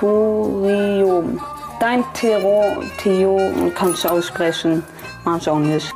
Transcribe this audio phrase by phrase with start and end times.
[0.00, 1.40] Territorium.
[1.78, 4.82] Dein Territorium kannst du aussprechen,
[5.24, 5.94] manche auch nicht.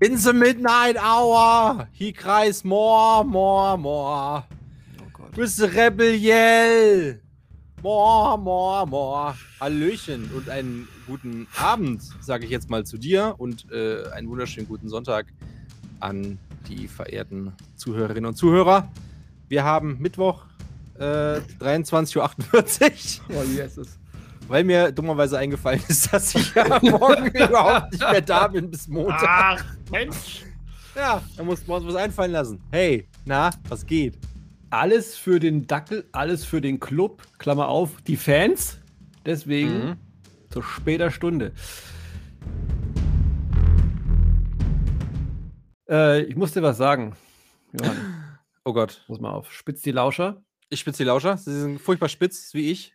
[0.00, 4.44] In the midnight hour, he cries more, more, more.
[4.98, 5.36] Oh Gott.
[5.36, 7.18] With the rebel yell.
[7.82, 9.34] More, more, more.
[9.58, 14.68] Hallöchen und einen guten Abend, sage ich jetzt mal zu dir und äh, einen wunderschönen
[14.68, 15.26] guten Sonntag
[15.98, 18.90] an die verehrten Zuhörerinnen und Zuhörer.
[19.48, 20.44] Wir haben Mittwoch,
[20.98, 23.36] äh, 23.48 Uhr.
[23.36, 23.98] Oh, Jesus.
[24.46, 28.88] Weil mir dummerweise eingefallen ist, dass ich ja morgen überhaupt nicht mehr da bin bis
[28.88, 29.22] Montag.
[29.22, 30.42] Ach, Mensch.
[30.94, 32.60] Ja, da mussten wir uns was einfallen lassen.
[32.70, 34.18] Hey, na, was geht?
[34.70, 38.78] Alles für den Dackel, alles für den Club, Klammer auf, die Fans.
[39.26, 39.96] Deswegen Mhm.
[40.50, 41.52] zu später Stunde.
[45.88, 47.16] Äh, ich muss dir was sagen.
[47.72, 47.96] Johann,
[48.64, 49.04] Oh Gott.
[49.08, 49.52] muss mal auf.
[49.52, 50.42] Spitz die Lauscher.
[50.68, 51.36] Ich spitze die Lauscher.
[51.36, 52.92] Sie sind furchtbar spitz, wie ich.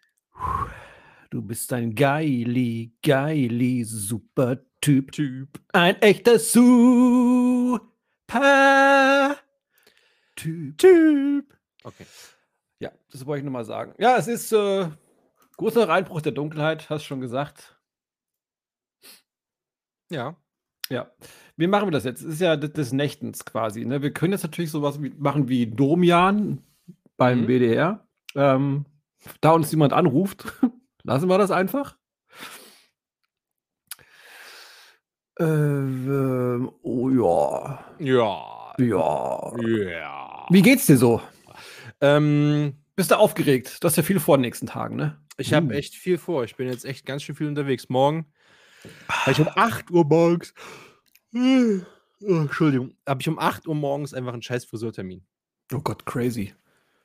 [1.29, 5.11] Du bist ein geili, geili, super Typ.
[5.11, 5.49] Typ.
[5.73, 7.81] Ein echter super
[10.35, 10.77] Typ.
[10.77, 11.53] Typ.
[11.85, 12.05] Okay.
[12.79, 13.93] Ja, das wollte ich nochmal sagen.
[13.99, 14.89] Ja, es ist äh,
[15.57, 17.79] großer Reinbruch der Dunkelheit, hast schon gesagt.
[20.09, 20.35] Ja.
[20.89, 21.11] Ja.
[21.57, 22.21] Wie machen wir das jetzt?
[22.21, 23.85] Es ist ja des, Nächtens quasi.
[23.85, 24.01] Ne?
[24.01, 26.63] Wir können jetzt natürlich sowas wie, machen wie Domian
[27.17, 27.45] beim Mhm.
[27.47, 28.07] BDR.
[28.35, 28.85] Ähm,
[29.41, 30.45] da uns jemand anruft,
[31.03, 31.97] lassen wir das einfach.
[35.39, 37.85] Äh, ähm, oh ja.
[37.99, 38.73] Ja.
[38.77, 39.53] Ja.
[39.61, 40.45] Ja.
[40.49, 41.21] Wie geht's dir so?
[42.05, 43.83] Ähm, Bist du aufgeregt?
[43.83, 45.19] Du hast ja viel vor den nächsten Tagen, ne?
[45.37, 45.71] ich habe Uh.
[45.71, 46.43] echt viel vor.
[46.43, 47.89] Ich bin jetzt echt ganz schön viel unterwegs.
[47.89, 48.25] Morgen
[49.09, 50.53] habe ich um 8 Uhr morgens.
[51.33, 51.81] Oh,
[52.21, 52.95] Entschuldigung.
[53.07, 55.25] Habe ich um 8 Uhr morgens einfach einen scheiß Friseurtermin.
[55.73, 56.53] Oh Gott, crazy.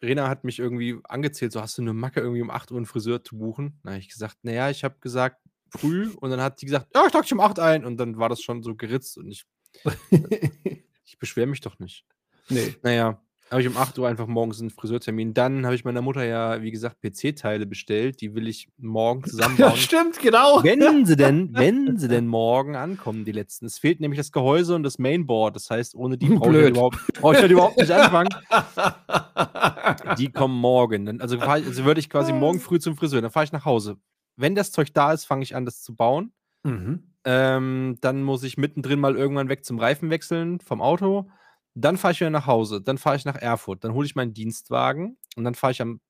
[0.02, 2.86] Rena hat mich irgendwie angezählt, so hast du eine Macke irgendwie um 8 Uhr einen
[2.86, 3.80] Friseur zu buchen.
[3.82, 5.40] Da habe ich gesagt, naja, ich habe gesagt
[5.70, 8.16] früh und dann hat die gesagt, ja, ich trage dich um 8 ein und dann
[8.18, 9.44] war das schon so geritzt und ich,
[11.04, 12.04] ich beschwere mich doch nicht.
[12.48, 12.74] nee.
[12.82, 15.34] Naja, habe ich um 8 Uhr einfach morgens einen Friseurtermin.
[15.34, 18.20] Dann habe ich meiner Mutter ja, wie gesagt, PC-Teile bestellt.
[18.20, 19.76] Die will ich morgen Ja, zusammenbauen.
[19.76, 20.62] stimmt, genau.
[20.62, 23.66] wenn sie denn, wenn sie denn morgen ankommen, die letzten.
[23.66, 25.56] Es fehlt nämlich das Gehäuse und das Mainboard.
[25.56, 28.28] Das heißt, ohne die brauche ich, halt überhaupt- brauch ich halt überhaupt nicht anfangen.
[30.18, 31.20] Die kommen morgen.
[31.20, 33.20] Also, also würde ich quasi morgen früh zum Friseur.
[33.20, 33.96] Dann fahre ich nach Hause.
[34.36, 36.32] Wenn das Zeug da ist, fange ich an, das zu bauen.
[36.64, 37.04] mhm.
[37.22, 41.28] Ähm, dann muss ich mittendrin mal irgendwann weg zum Reifen wechseln vom Auto.
[41.74, 42.80] Dann fahre ich wieder nach Hause.
[42.80, 43.84] Dann fahre ich nach Erfurt.
[43.84, 46.00] Dann hole ich meinen Dienstwagen und dann fahre ich am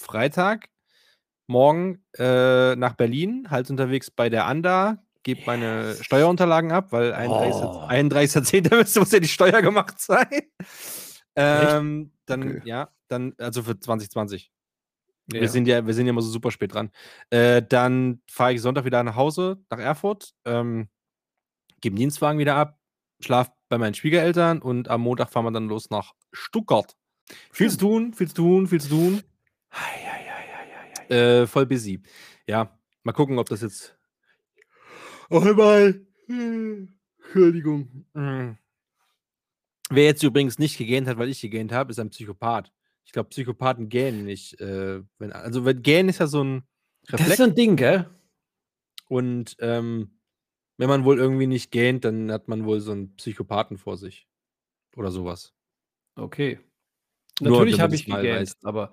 [0.00, 0.68] Freitag
[1.48, 7.62] morgen äh, nach Berlin, halt unterwegs bei der ANDA, gebe meine Steuerunterlagen ab, weil 31.
[7.62, 7.86] Oh.
[7.88, 8.74] 31.10.
[8.74, 10.28] müsste muss ja die Steuer gemacht sein.
[11.36, 12.62] Ähm, dann, Okay.
[12.64, 14.52] ja, dann, also für 2020.
[15.32, 15.40] Ja.
[15.40, 16.90] Wir, sind ja, wir sind ja immer so super spät dran.
[17.30, 20.88] Äh, dann fahre ich Sonntag wieder nach Hause, nach Erfurt, ähm,
[21.80, 22.78] gebe den Dienstwagen wieder ab,
[23.20, 26.96] schlaf bei meinen Schwiegereltern und am Montag fahren wir dann los nach Stuttgart.
[27.52, 29.22] Viel zu tun, viel zu tun, viel zu tun.
[31.08, 32.02] Äh, voll busy.
[32.46, 33.96] Ja, mal gucken, ob das jetzt.
[35.30, 36.04] Auch einmal.
[36.28, 38.04] Entschuldigung.
[38.12, 38.50] Mm.
[39.90, 42.72] Wer jetzt übrigens nicht gegähnt hat, weil ich gegähnt habe, ist ein Psychopath.
[43.04, 44.60] Ich glaube, Psychopathen gähnen nicht.
[44.60, 46.64] Äh, wenn, also, wenn, gähnen ist ja so ein
[47.02, 47.30] Das Reflex.
[47.30, 48.10] ist so ein Ding, gell?
[49.08, 50.19] Und ähm,
[50.80, 54.26] wenn man wohl irgendwie nicht gähnt, dann hat man wohl so einen Psychopathen vor sich.
[54.96, 55.52] Oder sowas.
[56.16, 56.58] Okay.
[57.38, 58.64] Nur, Natürlich habe ich gegähnt, weißt.
[58.64, 58.90] aber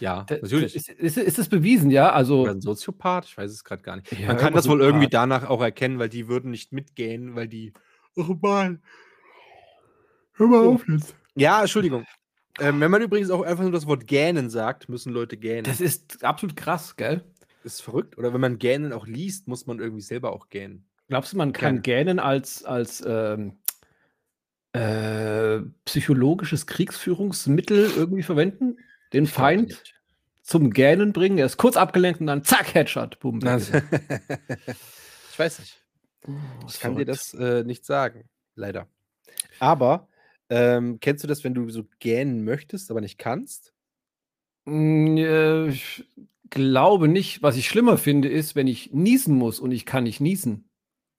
[0.00, 0.74] Ja, da- natürlich.
[0.74, 2.10] Ist, ist, ist es bewiesen, ja?
[2.12, 3.26] Also, Oder ein Soziopath?
[3.26, 4.10] Ich weiß es gerade gar nicht.
[4.12, 7.46] Ja, Man kann das wohl irgendwie danach auch erkennen, weil die würden nicht mitgehen, weil
[7.46, 7.72] die.
[8.16, 8.82] Oh Mann.
[10.32, 11.14] Hör mal auf jetzt.
[11.36, 12.04] Ja, Entschuldigung.
[12.58, 15.62] Ähm, wenn man übrigens auch einfach nur das Wort gähnen sagt, müssen Leute gähnen.
[15.62, 17.24] das ist absolut krass, gell?
[17.62, 18.18] ist verrückt.
[18.18, 20.84] Oder wenn man gähnen auch liest, muss man irgendwie selber auch gähnen.
[21.10, 21.82] Glaubst du, man kann.
[21.82, 23.58] Gähnen als, als ähm,
[24.72, 28.78] äh, psychologisches Kriegsführungsmittel irgendwie verwenden?
[29.12, 29.82] Den Feind
[30.42, 31.36] zum Gähnen bringen?
[31.38, 33.18] Er ist kurz abgelenkt und dann zack, Headshot.
[33.18, 33.40] Boom.
[33.42, 33.56] Er.
[35.32, 35.82] ich weiß nicht.
[36.28, 36.32] Oh,
[36.68, 37.08] Ich kann dir verrückt.
[37.08, 38.86] das äh, nicht sagen, leider.
[39.58, 40.08] Aber
[40.48, 43.72] ähm, kennst du das, wenn du so gähnen möchtest, aber nicht kannst?
[44.64, 46.04] Mm, äh, Ich
[46.50, 47.42] glaube nicht.
[47.42, 50.69] Was ich schlimmer finde, ist, wenn ich niesen muss und ich kann nicht niesen.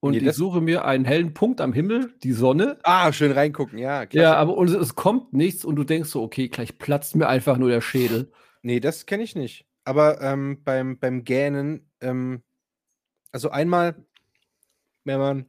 [0.01, 2.79] Und Nee, ich das- suche mir einen hellen Punkt am Himmel, die Sonne.
[2.83, 4.03] Ah, schön reingucken, ja.
[4.11, 7.57] Ja, aber und es kommt nichts und du denkst so, okay, gleich platzt mir einfach
[7.57, 8.31] nur der Schädel.
[8.63, 9.67] Nee, das kenne ich nicht.
[9.85, 12.41] Aber ähm, beim, beim Gähnen, ähm,
[13.31, 13.95] also einmal,
[15.03, 15.45] wenn man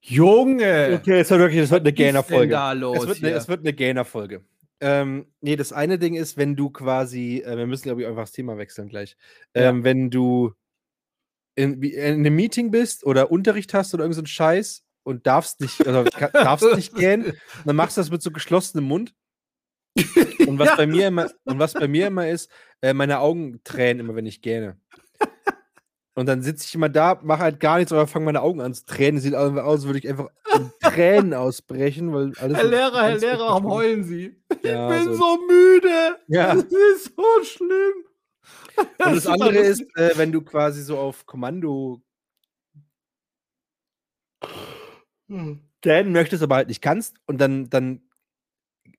[0.00, 0.98] Junge!
[1.00, 4.42] Okay, es wird wirklich, es wird eine los Es wird eine, es wird eine Gainer-Folge.
[4.80, 8.22] Ähm, nee, das eine Ding ist, wenn du quasi, äh, wir müssen, glaube ich, einfach
[8.22, 9.16] das Thema wechseln gleich.
[9.54, 9.68] Ja.
[9.68, 10.52] Ähm, wenn du
[11.54, 15.80] in, in einem Meeting bist oder Unterricht hast oder irgend so Scheiß und darfst nicht,
[15.80, 17.32] oder ka- darfst nicht gähnen,
[17.64, 19.14] dann machst du das mit so geschlossenem Mund.
[20.46, 20.76] Und was Ja.
[20.76, 22.50] bei mir immer, und was bei mir immer ist,
[22.80, 24.76] äh, meine Augen tränen immer, wenn ich gähne.
[26.14, 28.74] Und dann sitze ich immer da, mache halt gar nichts, aber fange meine Augen an
[28.74, 29.18] zu tränen.
[29.20, 32.58] Sieht aus, als würde ich einfach in Tränen ausbrechen, weil alles.
[32.58, 34.36] Herr Lehrer, Herr Lehrer, warum heulen Sie?
[34.62, 36.18] Ja, ich bin so- so müde.
[36.28, 36.54] Ja.
[36.54, 37.94] Das ist so schlimm.
[39.04, 42.02] Und das andere ist, äh, wenn du quasi so auf Kommando
[45.80, 48.02] gähnen möchtest, aber halt nicht kannst und dann, dann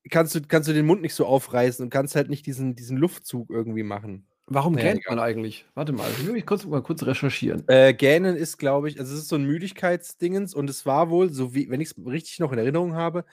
[0.09, 2.97] kannst du, kannst du den Mund nicht so aufreißen und kannst halt nicht diesen, diesen
[2.97, 4.27] Luftzug irgendwie machen.
[4.47, 5.65] Warum Naja, gähnt man eigentlich?
[5.73, 7.63] Warte mal, ich will mich kurz, mal kurz recherchieren.
[7.67, 11.31] Äh, Gähnen ist, glaube ich, also es ist so ein Müdigkeitsdingens und es war wohl,
[11.31, 13.23] so wie, wenn ich es richtig noch in Erinnerung habe,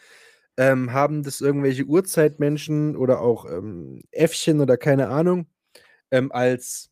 [0.57, 5.47] ähm, haben das irgendwelche Urzeitmenschen oder auch ähm, Äffchen oder keine Ahnung
[6.11, 6.91] ähm, als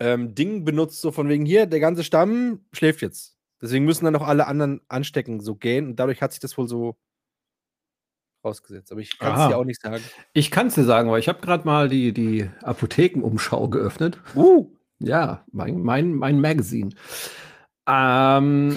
[0.00, 3.36] ähm, Ding benutzt, so von wegen hier, der ganze Stamm schläft jetzt.
[3.60, 6.68] Deswegen müssen dann auch alle anderen anstecken, so gehen und dadurch hat sich das wohl
[6.68, 6.96] so
[8.44, 8.92] rausgesetzt.
[8.92, 10.02] Aber ich kann es dir auch nicht sagen.
[10.32, 14.20] Ich kann es dir sagen, weil ich habe gerade mal die, die Apothekenumschau geöffnet.
[14.36, 14.70] Uh,
[15.00, 16.90] Ja, mein, mein, mein Magazine.
[17.86, 18.76] Ähm,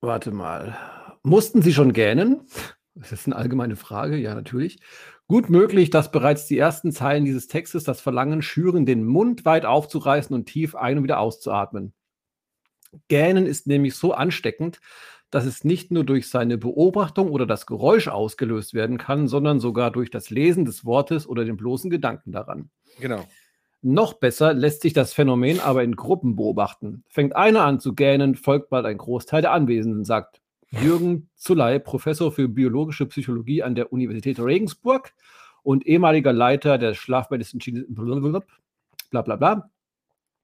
[0.00, 0.76] warte mal.
[1.22, 2.46] Mussten Sie schon gähnen?
[2.94, 4.78] Das ist eine allgemeine Frage, ja, natürlich.
[5.30, 9.64] Gut möglich, dass bereits die ersten Zeilen dieses Textes das Verlangen schüren, den Mund weit
[9.64, 11.92] aufzureißen und tief ein- und wieder auszuatmen.
[13.06, 14.80] Gähnen ist nämlich so ansteckend,
[15.30, 19.92] dass es nicht nur durch seine Beobachtung oder das Geräusch ausgelöst werden kann, sondern sogar
[19.92, 22.68] durch das Lesen des Wortes oder den bloßen Gedanken daran.
[22.98, 23.24] genau.
[23.82, 27.04] Noch besser lässt sich das Phänomen aber in Gruppen beobachten.
[27.06, 30.39] Fängt einer an zu gähnen, folgt bald ein Großteil der Anwesenden, sagt
[30.70, 35.12] Jürgen Zuley, Professor für biologische Psychologie an der Universität Regensburg
[35.62, 39.70] und ehemaliger Leiter der Schlafmedizin bla bla bla.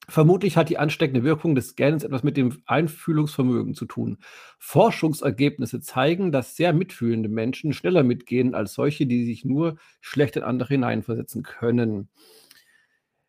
[0.08, 4.18] Vermutlich hat die ansteckende Wirkung des Gähnens etwas mit dem Einfühlungsvermögen zu tun.
[4.58, 10.44] Forschungsergebnisse zeigen, dass sehr mitfühlende Menschen schneller mitgehen als solche, die sich nur schlecht in
[10.44, 12.08] andere hineinversetzen können.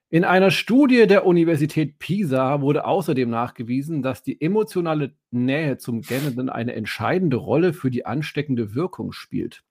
[0.10, 6.50] In einer Studie der Universität Pisa wurde außerdem nachgewiesen, dass die emotionale Nähe zum Gähnenden
[6.50, 9.64] eine entscheidende Rolle für die ansteckende Wirkung spielt.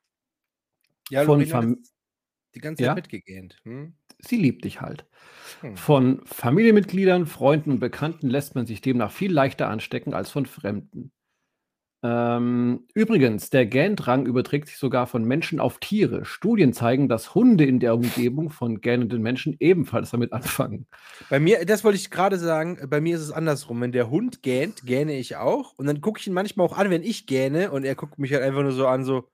[1.08, 1.74] Ja, Von Lorena
[2.54, 2.94] die ganze Zeit Ja?
[2.94, 3.60] mitgegähnt.
[3.64, 3.94] Hm?
[4.18, 5.06] Sie liebt dich halt.
[5.60, 5.76] Hm.
[5.76, 11.12] Von Familienmitgliedern, Freunden und Bekannten lässt man sich demnach viel leichter anstecken als von Fremden.
[12.02, 16.24] Ähm, übrigens, der Gähndrang überträgt sich sogar von Menschen auf Tiere.
[16.24, 20.86] Studien zeigen, dass Hunde in der Umgebung von gähnenden Menschen ebenfalls damit anfangen.
[21.30, 23.80] Bei mir, das wollte ich gerade sagen, bei mir ist es andersrum.
[23.80, 25.72] Wenn der Hund gähnt, gähne ich auch.
[25.76, 28.32] Und dann gucke ich ihn manchmal auch an, wenn ich gähne und er guckt mich
[28.32, 29.28] halt einfach nur so an, so,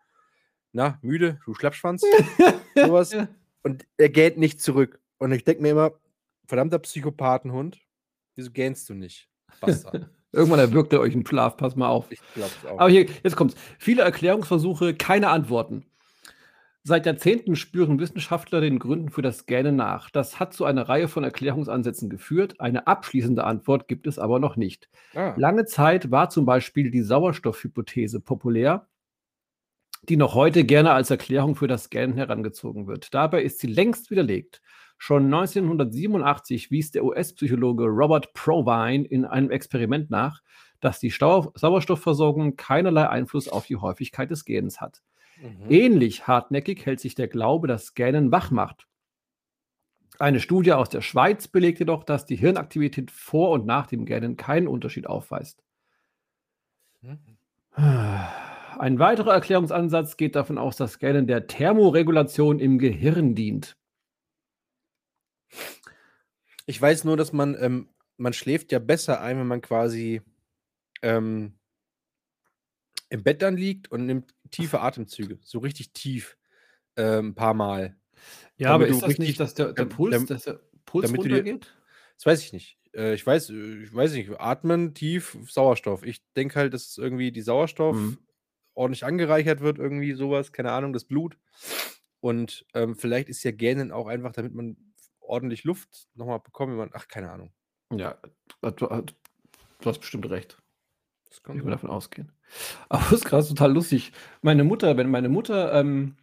[0.72, 2.02] na, müde, du Schlappschwanz.
[2.76, 3.14] sowas.
[3.62, 5.00] Und er gähnt nicht zurück.
[5.18, 5.92] Und ich denke mir immer,
[6.46, 7.80] verdammter Psychopathenhund,
[8.34, 9.28] wieso gähnst du nicht?
[9.60, 10.08] Bastard.
[10.32, 12.10] Irgendwann erwürgt er euch einen Schlaf, pass mal auf.
[12.10, 12.78] ich glaub's auch.
[12.78, 13.54] Aber hier, jetzt kommt's.
[13.78, 15.84] Viele Erklärungsversuche, keine Antworten.
[16.84, 20.10] Seit Jahrzehnten spüren Wissenschaftler den Gründen für das Gähnen nach.
[20.10, 22.60] Das hat zu einer Reihe von Erklärungsansätzen geführt.
[22.60, 24.88] Eine abschließende Antwort gibt es aber noch nicht.
[25.14, 25.34] ah.
[25.36, 28.88] Lange Zeit war zum Beispiel die Sauerstoffhypothese populär,
[30.08, 33.14] die noch heute gerne als Erklärung für das Gähnen herangezogen wird.
[33.14, 34.60] Dabei ist sie längst widerlegt.
[35.04, 40.42] Schon 1987 wies der US-Psychologe Robert Provine in einem Experiment nach,
[40.78, 45.02] dass die Stau Sauerstoffversorgung keinerlei Einfluss auf die Häufigkeit des Gähnens hat.
[45.40, 45.68] Mhm.
[45.68, 48.86] Ähnlich hartnäckig hält sich der Glaube, dass Gähnen wach macht.
[50.20, 54.36] Eine Studie aus der Schweiz belegt jedoch, dass die Hirnaktivität vor und nach dem Gähnen
[54.36, 55.64] keinen Unterschied aufweist.
[57.00, 57.18] Mhm.
[57.74, 63.76] Ein weiterer Erklärungsansatz geht davon aus, dass Gähnen der Thermoregulation im Gehirn dient.
[66.66, 70.22] Ich weiß nur, dass man, ähm, man schläft ja besser ein, wenn man quasi
[71.02, 71.54] ähm,
[73.08, 76.36] im Bett dann liegt und nimmt tiefe Atemzüge, so richtig tief,
[76.96, 77.96] ähm, ein paar Mal.
[78.56, 81.06] Ja, Damit aber ist das richtig- nicht, dass der, der Puls, dam- dass der Puls
[81.06, 81.72] damit du dir- runtergeht?
[82.16, 82.78] Das weiß ich nicht.
[82.94, 86.04] Äh, ich weiß, äh, ich weiß nicht, atmen, tief, Sauerstoff.
[86.04, 88.18] Ich denke halt, dass irgendwie die Sauerstoff Mhm.
[88.74, 91.36] ordentlich angereichert wird, irgendwie sowas, keine Ahnung, das Blut.
[92.20, 94.76] Und ähm, vielleicht ist ja Gähnen auch einfach, damit man
[95.32, 97.52] ordentlich Luft nochmal bekommt, wenn man, ach, keine Ahnung.
[97.92, 98.18] Ja,
[98.62, 98.86] du, du
[99.80, 100.58] du hast bestimmt recht.
[101.28, 102.32] Das kann Ich will davon ausgehen.
[102.90, 104.12] Aber das ist gerade total lustig.
[104.42, 106.16] Meine Mutter, wenn meine Mutter ähm,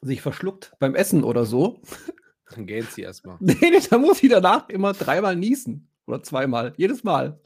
[0.00, 1.80] sich verschluckt beim Essen oder so,
[2.54, 3.36] Dann gähnt sie erstmal.
[3.40, 5.88] nee, nee, da muss sie danach immer dreimal niesen.
[6.06, 6.74] Oder zweimal.
[6.76, 7.40] Jedes Mal.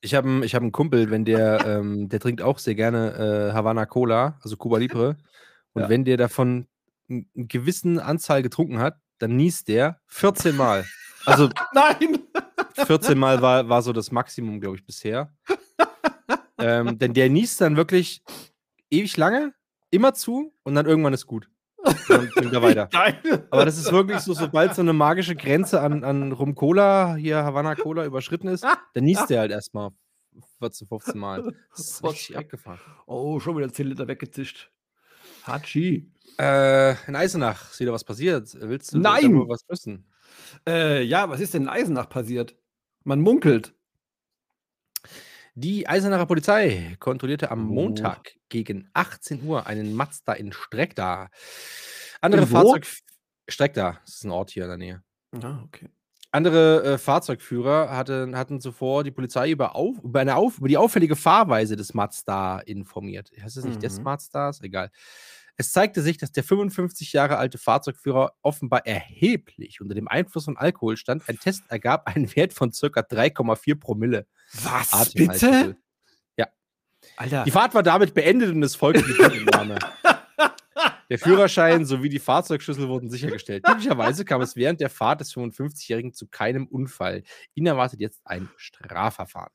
[0.00, 3.50] Ich habe einen ich hab 'n Kumpel, wenn der, ähm, der trinkt auch sehr gerne,
[3.50, 5.16] äh, Havana Cola, also Cuba Libre.
[5.72, 5.88] Und Ja.
[5.88, 6.66] wenn der davon
[7.08, 10.84] 'n gewissen Anzahl getrunken hat, dann niest der 14 Mal.
[11.24, 12.18] Also Nein!
[12.74, 15.32] 14 Mal war war so das Maximum, glaube ich, bisher.
[16.58, 18.22] Ähm, denn der niest dann wirklich
[18.90, 19.54] ewig lange,
[19.90, 21.50] immer zu und dann irgendwann ist gut.
[22.08, 22.88] Dann trinkt er weiter.
[23.50, 27.44] Aber das ist wirklich so, sobald so eine magische Grenze an, an Rum Cola, hier
[27.44, 29.90] Havana Cola überschritten ist, dann niest der halt erstmal
[30.58, 31.54] 14, 15 Mal.
[31.70, 32.80] Das ist richtig abgefahren.
[33.06, 34.70] Oh, schon wieder 10 Liter weggezischt.
[35.44, 36.10] Hatschi.
[36.38, 38.54] Äh, in Eisenach ist wieder was passiert.
[38.60, 39.34] Willst du Nein!
[39.48, 40.06] was wissen?
[40.68, 42.56] Äh, ja, was ist denn in Eisenach passiert?
[43.04, 43.72] Man munkelt.
[45.54, 47.74] Die Eisenacher Polizei kontrollierte am Oh.
[47.74, 51.30] Montag gegen 18 Uhr einen Mazda in Streckda.
[52.20, 52.48] Andere In?
[52.48, 52.86] Fahrzeug.
[53.48, 55.02] Streckda, das ist ein Ort hier in der Nähe.
[55.42, 55.88] Ah, okay.
[56.32, 60.76] Andere äh, Fahrzeugführer hatten, hatten zuvor die Polizei über, auf, über, eine auf, über die
[60.76, 63.30] auffällige Fahrweise des Mazda informiert.
[63.40, 64.04] Heißt es nicht des Mhm.
[64.04, 64.60] Mazdas?
[64.60, 64.90] Egal.
[65.58, 70.56] Es zeigte sich, dass der 55 Jahre alte Fahrzeugführer offenbar erheblich unter dem Einfluss von
[70.56, 71.26] Alkohol stand.
[71.28, 73.00] Ein Test ergab einen Wert von ca.
[73.00, 74.26] 3,4 Promille.
[74.52, 74.92] Was?
[74.92, 75.50] Atemalkohol.
[75.50, 75.76] Bitte?
[76.36, 76.46] Ja.
[77.16, 77.44] Alter.
[77.44, 79.78] Die Fahrt war damit beendet und es folgte die Blutentnahme.
[81.08, 83.62] Der Führerschein sowie die Fahrzeugschlüssel wurden sichergestellt.
[83.62, 87.22] Glücklicherweise kam es während der Fahrt des 55-Jährigen zu keinem Unfall.
[87.54, 89.52] Ihn erwartet jetzt ein Strafverfahren.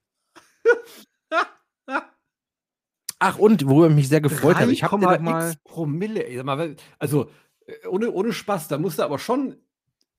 [3.23, 5.53] Ach, und worüber ich mich sehr gefreut habe, ich habe 3,x mal.
[5.63, 6.25] Promille.
[6.25, 7.29] Ey, sag mal, also,
[7.67, 9.57] äh, ohne, ohne Spaß, da musst du aber schon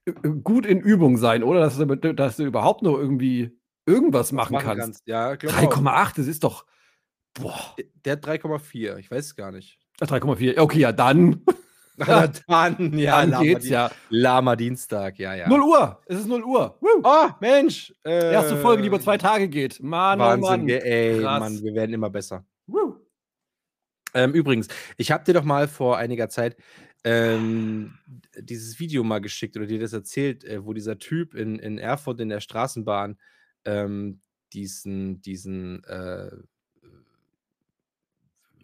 [0.04, 1.58] äh, äh, gut in Übung sein, oder?
[1.58, 5.02] Dass du, dass du überhaupt noch irgendwie irgendwas machen, kannst.
[5.08, 5.82] Ja, glaub auch.
[5.82, 6.64] 3,8, das ist doch.
[7.34, 7.74] Boah.
[8.04, 8.98] Der hat 3,4.
[8.98, 9.80] Ich weiß es gar nicht.
[10.00, 10.60] Ah, 3,4.
[10.60, 11.42] Okay, ja, dann.
[11.98, 13.90] Aber dann, ja, dann Lama, geht's ja.
[14.10, 15.48] Lama Dienstag, ja, ja.
[15.48, 16.00] 0 Uhr.
[16.06, 16.78] Es ist 0 Uhr.
[16.80, 17.02] Woo.
[17.02, 17.92] Oh, Mensch.
[18.04, 19.82] Äh, Erste Folge, die über zwei Tage geht.
[19.82, 20.66] Mann, oh Wahnsinn, Mann.
[20.68, 21.40] wir, ey, Krass.
[21.40, 22.44] Mann, wir werden immer besser.
[24.14, 26.56] Ähm, übrigens, ich habe dir doch mal vor einiger Zeit
[27.04, 27.94] ähm,
[28.36, 32.20] dieses Video mal geschickt oder dir das erzählt, äh, wo dieser Typ in, in Erfurt
[32.20, 33.18] in der Straßenbahn
[33.64, 34.20] ähm,
[34.52, 36.30] diesen, diesen, äh,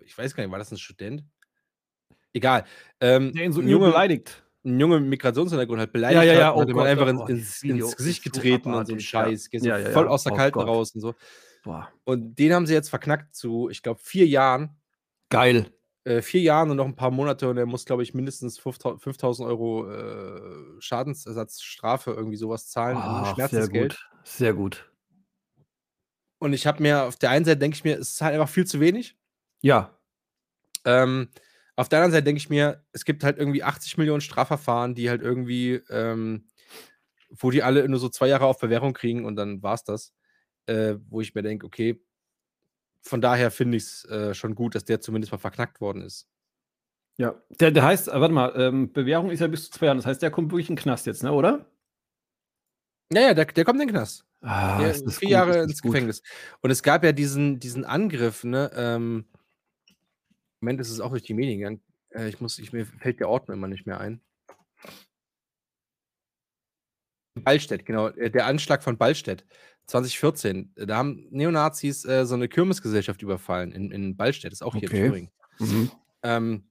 [0.05, 1.25] ich weiß gar nicht, war das ein Student?
[2.33, 2.64] Egal.
[3.00, 4.45] Ähm, Der ihn so Junge, beleidigt.
[4.64, 7.26] ein Junge mit Migrationshintergrund hat beleidigt, Ja, ja, ja, hat, oh hat Gott, einfach oh,
[7.26, 9.05] ins, ins, Gesicht getreten und so ein ja.
[9.05, 9.50] Scheiß.
[9.50, 10.11] Geht so Ja, ja, voll ja.
[10.11, 10.69] aus der Oh Kalten Gott.
[10.69, 11.14] raus und so.
[11.64, 11.90] Boah.
[12.05, 14.76] Und den haben sie jetzt verknackt zu, ich glaube, vier Jahren.
[15.30, 15.73] Geil.
[16.04, 19.02] Äh, vier Jahren und noch ein paar Monate und er muss, glaube ich, mindestens 5000
[19.02, 23.92] 5000 Euro äh, Schadensersatzstrafe, irgendwie sowas zahlen, an Ach, sehr Schmerzensgeld.
[23.92, 24.11] gut.
[24.25, 24.90] Sehr gut.
[26.38, 28.49] Und ich habe mir, auf der einen Seite denke ich mir, es ist halt einfach
[28.49, 29.16] viel zu wenig.
[29.61, 29.99] Ja.
[30.85, 31.28] Ähm,
[31.76, 35.11] auf der anderen Seite denke ich mir, es gibt halt irgendwie 80 Millionen Strafverfahren, die
[35.11, 36.47] halt irgendwie, ähm,
[37.30, 40.14] wo die alle nur so zwei Jahre auf Bewährung kriegen und dann war's das.
[40.66, 42.00] Äh, wo ich mir denke, okay,
[43.02, 46.28] von daher finde ich es äh, schon gut, dass der zumindest mal verknackt worden ist.
[47.17, 47.35] Ja.
[47.61, 49.99] Der, der heißt, äh, warte mal, ähm, Bewährung ist ja bis zu zwei Jahren.
[49.99, 51.67] Das heißt, der kommt wirklich in den Knast jetzt, ne, oder?
[53.12, 54.25] Ja, ja, der, der kommt in den Knast.
[54.40, 55.93] Ah, Der, vier gut, Jahre ins gut.
[55.93, 56.23] Gefängnis.
[56.61, 58.71] Und es gab ja diesen, diesen Angriff, ne?
[58.75, 59.25] Ähm,
[60.61, 61.83] Moment, ist es auch durch die Medien gegangen.
[62.11, 64.21] Äh, ich muss, ich, mir fällt der Ort immer nicht mehr ein.
[67.49, 68.09] Ballstedt, genau.
[68.09, 69.45] äh, Der Anschlag von Ballstedt
[69.87, 70.73] 2014.
[70.76, 74.99] Da haben Neonazis äh, so eine Kirmesgesellschaft überfallen in, in Ballstedt, ist auch hier Okay.
[74.99, 75.31] in Thüringen.
[75.59, 75.90] Mhm.
[76.23, 76.64] Ähm,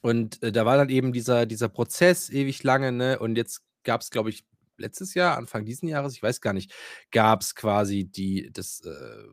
[0.00, 3.18] und äh, da war dann eben dieser, dieser Prozess ewig lange, ne?
[3.18, 4.44] Und jetzt gab es, glaube ich,
[4.78, 6.72] letztes Jahr, Anfang diesen Jahres, ich weiß gar nicht,
[7.10, 8.90] gab es quasi die, das, äh,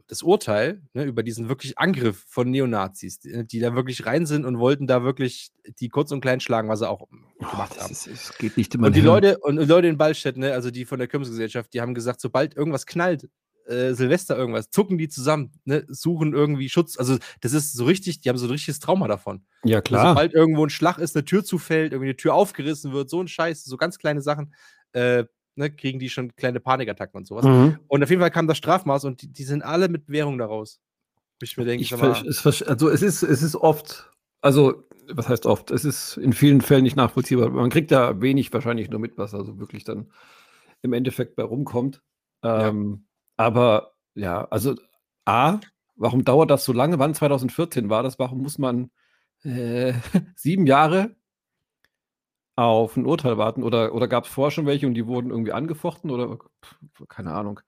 [0.07, 4.45] das Urteil ne, über diesen wirklich Angriff von Neonazis, die, die da wirklich rein sind
[4.45, 7.07] und wollten da wirklich die kurz und klein schlagen, was sie auch
[7.39, 7.91] gemacht das haben.
[7.91, 9.07] ist, es geht nicht immer Und die hin.
[9.07, 12.55] Leute, und Leute in Ballstedt, ne, also die von der Kirmesgesellschaft, die haben gesagt, sobald
[12.55, 13.29] irgendwas knallt,
[13.67, 16.97] äh, Silvester irgendwas, zucken die zusammen, ne, suchen irgendwie Schutz.
[16.99, 19.43] Also das ist so richtig, die haben so ein richtiges Trauma davon.
[19.63, 20.09] Ja, Also klar.
[20.09, 23.27] Sobald irgendwo ein Schlag ist, eine Tür zufällt, irgendwie eine Tür aufgerissen wird, so ein
[23.27, 24.53] Scheiß, so ganz kleine Sachen,
[24.93, 25.25] äh,
[25.55, 27.45] ne, kriegen die schon kleine Panikattacken und sowas.
[27.45, 27.79] Mhm.
[27.87, 30.79] Und auf jeden Fall kam das Strafmaß und die, die sind alle mit Währung daraus.
[31.41, 34.09] Ich mir denke, Ich mal, es also es ist, es ist oft,
[34.41, 35.71] also was heißt oft?
[35.71, 37.49] Es ist in vielen Fällen nicht nachvollziehbar.
[37.49, 40.11] Man kriegt da wenig wahrscheinlich nur mit, was also wirklich dann
[40.81, 42.01] im Endeffekt bei rumkommt.
[42.43, 42.67] Ja.
[42.67, 43.05] Ähm,
[43.37, 44.75] Aber ja, also
[45.25, 45.59] A,
[45.95, 46.99] warum dauert das so lange?
[46.99, 48.17] Wann 2014 war das?
[48.19, 48.91] Warum muss man
[49.43, 49.93] äh,
[50.35, 51.15] sieben Jahre
[52.55, 53.63] auf ein Urteil warten?
[53.63, 56.09] Oder, oder gab es vorher schon welche und die wurden irgendwie angefochten?
[56.09, 57.59] Oder pff, keine Ahnung.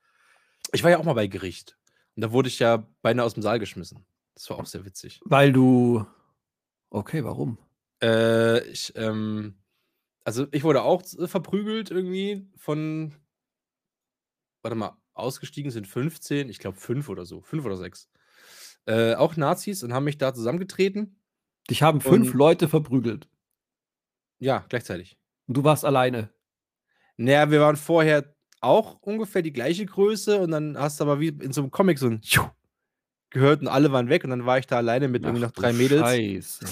[0.74, 1.78] ich war ja auch mal bei Gericht.
[2.16, 4.06] Und da wurde ich ja beinahe aus dem Saal geschmissen.
[4.34, 5.20] Das war auch sehr witzig.
[5.26, 6.06] Weil du.
[6.90, 7.58] Okay, warum?
[8.02, 9.56] Äh, ich, ähm,
[10.24, 13.14] also ich wurde auch äh, verprügelt irgendwie von,
[14.62, 18.10] warte mal, ausgestiegen sind 15, ich glaube fünf oder so, fünf oder sechs.
[18.86, 21.20] Äh, auch Nazis und haben mich da zusammengetreten.
[21.70, 23.28] Dich haben fünf Und- Leute verprügelt.
[24.40, 25.18] Ja, gleichzeitig.
[25.48, 26.30] Und du warst alleine.
[27.18, 31.30] Naja, wir waren vorher auch ungefähr die gleiche Größe und dann hast du aber wie
[31.30, 32.22] in so einem Comic so ein
[33.30, 35.54] gehört und alle waren weg und dann war ich da alleine mit irgendwie Ach noch
[35.56, 36.02] du drei Mädels.
[36.02, 36.66] Scheiße.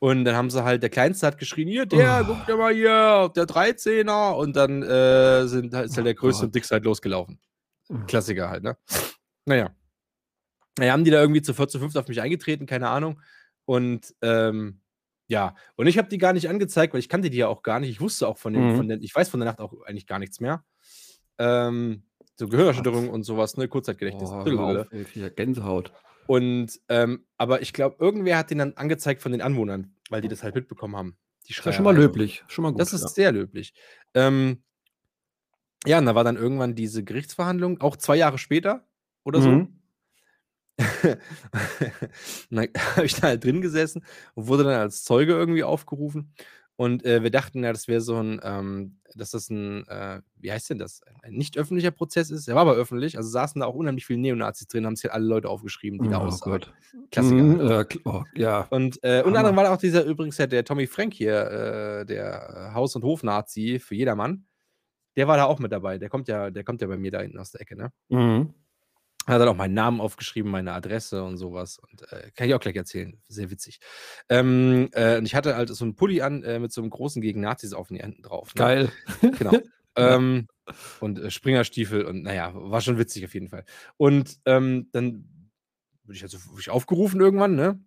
[0.00, 2.34] Und dann haben sie halt, der Kleinste hat geschrien, hier, der, Oh.
[2.34, 4.30] guck dir mal hier, der 13er.
[4.36, 6.46] Und dann äh, sind, ist halt der Oh Größte Gott.
[6.48, 7.40] und Dickste halt losgelaufen.
[8.06, 8.76] Klassiker halt, ne?
[9.44, 9.74] Naja.
[10.78, 13.20] Naja, haben die da irgendwie zu 4 zu 5 auf mich eingetreten, keine Ahnung.
[13.64, 14.80] Und ähm,
[15.28, 17.80] ja, und ich habe die gar nicht angezeigt, weil ich kannte die ja auch gar
[17.80, 17.90] nicht.
[17.90, 18.76] Ich wusste auch von den, Mhm.
[18.76, 20.64] von den, ich weiß von der Nacht auch eigentlich gar nichts mehr.
[21.38, 22.02] Ähm,
[22.34, 23.68] so Gehirnerschütterung und sowas, ne?
[23.68, 24.30] Kurzzeitgedächtnis.
[24.30, 25.92] Oh, auf, ja, Gänsehaut.
[26.26, 30.28] Und, ähm, aber ich glaube, irgendwer hat den dann angezeigt von den Anwohnern, weil die
[30.28, 31.16] das halt mitbekommen haben.
[31.46, 32.44] Die Ist ja schon mal löblich.
[32.48, 32.80] Schon mal gut.
[32.80, 33.08] Das ist ja.
[33.08, 33.74] sehr löblich.
[34.14, 34.62] Ähm,
[35.86, 38.86] ja, und da war dann irgendwann diese Gerichtsverhandlung, auch zwei Jahre später
[39.24, 39.48] oder so.
[39.48, 39.60] Mhm.
[39.60, 39.77] Und
[42.50, 46.32] dann habe ich da halt drin gesessen und wurde dann als Zeuge irgendwie aufgerufen.
[46.76, 50.52] Und äh, wir dachten ja, das wäre so ein, ähm, dass das ein, äh, wie
[50.52, 52.46] heißt denn das, ein nicht öffentlicher Prozess ist.
[52.46, 55.14] Der war aber öffentlich, also saßen da auch unheimlich viele Neonazis drin, haben sich halt
[55.14, 56.52] alle Leute aufgeschrieben, die da Oh aussagen.
[56.52, 56.72] Gott.
[57.10, 57.68] Klassiker.
[57.68, 57.96] Halt.
[57.96, 58.60] äh, oh, ja.
[58.70, 62.70] Und äh, unter anderem war da auch dieser übrigens der Tommy Frank hier, äh, der
[62.74, 64.44] Haus- und Hof-Nazi für jedermann.
[65.16, 65.98] Der war da auch mit dabei.
[65.98, 67.90] Der kommt ja, der kommt ja bei mir da hinten aus der Ecke, ne?
[68.08, 68.54] Mhm.
[69.28, 71.78] Hat dann auch meinen Namen aufgeschrieben, meine Adresse und sowas.
[71.78, 73.20] Und äh, kann ich auch gleich erzählen.
[73.28, 73.78] Sehr witzig.
[74.30, 77.20] Ähm, äh, und ich hatte halt so einen Pulli an äh, mit so einem großen
[77.20, 78.54] gegen Nazis auf den Händen drauf.
[78.54, 78.58] Ne?
[78.58, 78.92] Geil.
[79.38, 79.52] Genau.
[79.96, 80.48] ähm,
[81.00, 83.64] und äh, Springerstiefel und naja, war schon witzig auf jeden Fall.
[83.98, 85.52] Und ähm, dann
[86.04, 87.78] wurde ich, also, wurde ich aufgerufen irgendwann, ne?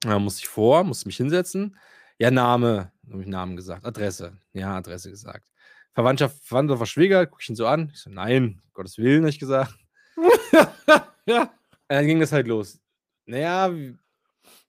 [0.00, 1.76] Da musste ich vor, musste mich hinsetzen.
[2.18, 3.86] Ja, Name, habe ich Namen gesagt.
[3.86, 4.36] Adresse.
[4.52, 5.48] Ja, Adresse gesagt.
[5.92, 7.90] Verwandtschaft, Verwandter, Schwieger, gucke ich ihn so an.
[7.92, 9.76] Ich so, nein, um Gottes Willen, habe ich gesagt.
[11.26, 11.52] ja.
[11.88, 12.80] Dann ging das halt los.
[13.26, 13.72] Naja,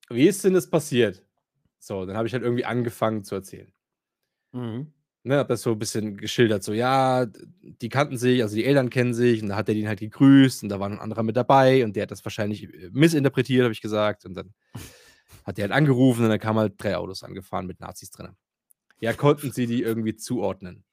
[0.09, 1.23] wie, ist denn das passiert?
[1.79, 3.71] So, dann habe ich halt irgendwie angefangen zu erzählen.
[4.51, 4.93] Mhm.
[5.23, 8.89] Ne, hab das so ein bisschen geschildert, so, ja, die kannten sich, also die Eltern
[8.89, 11.35] kennen sich, und da hat er den halt gegrüßt, und da war ein anderer mit
[11.35, 14.53] dabei, und der hat das wahrscheinlich äh, missinterpretiert, habe ich gesagt, und dann
[15.45, 18.37] hat der halt angerufen, und dann kamen halt drei Autos angefahren mit Nazis drin.
[19.01, 20.85] Ja, konnten sie die irgendwie zuordnen?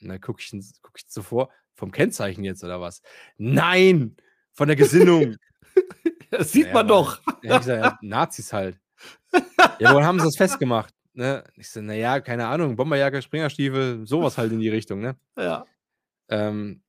[0.00, 0.50] Und dann gucke ich,
[0.82, 3.02] guck ich so vor, vom Kennzeichen jetzt, oder was?
[3.36, 4.16] Nein!
[4.52, 5.36] Von der Gesinnung!
[6.30, 7.20] Das sieht Naja, man doch.
[7.42, 8.80] Ja, ich gesagt, ja, Nazis halt.
[9.78, 10.94] Ja, woran haben sie das festgemacht?
[11.12, 11.44] Ne?
[11.56, 15.16] Ich so, naja, keine Ahnung, Bomberjacke, Springerstiefel, sowas halt in die Richtung, ne?
[15.36, 15.66] Ja.
[16.28, 16.82] Ähm,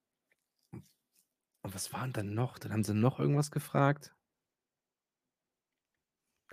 [0.72, 2.58] und was war denn dann noch?
[2.58, 4.16] Dann haben sie noch irgendwas gefragt.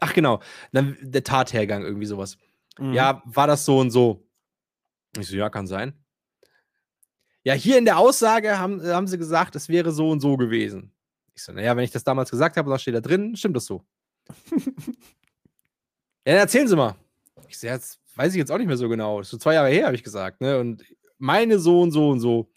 [0.00, 0.40] Ach genau,
[0.72, 2.38] dann der Tathergang, irgendwie sowas.
[2.78, 2.92] Mhm.
[2.92, 4.26] Ja, war das so und so?
[5.16, 5.94] Ich so, ja, kann sein.
[7.44, 10.92] Ja, hier in der Aussage haben, haben sie gesagt, es wäre so und so gewesen.
[11.34, 13.64] Ich so, naja, wenn ich das damals gesagt habe, das steht da drin, stimmt das
[13.64, 13.82] so.
[14.50, 14.64] ja,
[16.24, 16.96] dann erzählen Sie mal.
[17.48, 19.22] Ich so, das weiß ich jetzt auch nicht mehr so genau.
[19.22, 20.40] So zwei Jahre her, habe ich gesagt.
[20.40, 20.58] Ne?
[20.58, 20.84] Und
[21.18, 22.50] meine so und so und so.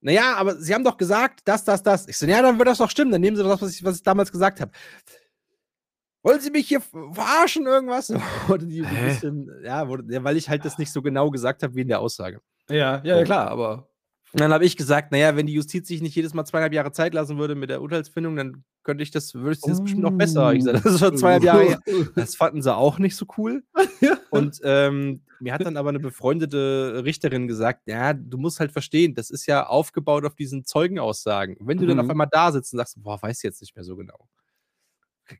[0.00, 2.06] Naja, aber Sie haben doch gesagt, das, das, das.
[2.06, 3.10] Ich so, ja, dann wird das doch stimmen.
[3.10, 4.70] Dann nehmen Sie doch das, was ich, was ich damals gesagt habe.
[6.22, 8.12] Wollen Sie mich hier verarschen, irgendwas?
[8.46, 11.62] Wurde die ein bisschen, ja, wurde, ja, weil ich halt das nicht so genau gesagt
[11.62, 12.40] habe wie in der Aussage.
[12.68, 13.88] Ja, ja, ja, klar, aber.
[14.34, 16.90] Und dann habe ich gesagt, naja, wenn die Justiz sich nicht jedes Mal zweieinhalb Jahre
[16.90, 20.10] Zeit lassen würde mit der Urteilsfindung, dann könnte ich das, würde ich das bestimmt noch
[20.10, 20.52] besser.
[20.52, 21.78] Ich sage, das ist schon zweieinhalb Jahre her.
[22.16, 23.62] Das fanden sie auch nicht so cool.
[24.30, 29.14] Und ähm, mir hat dann aber eine befreundete Richterin gesagt, ja, du musst halt verstehen,
[29.14, 31.56] das ist ja aufgebaut auf diesen Zeugenaussagen.
[31.60, 32.10] Wenn du dann auf Mhm.
[32.10, 34.26] einmal da sitzt und sagst, boah, weiß jetzt nicht mehr so genau,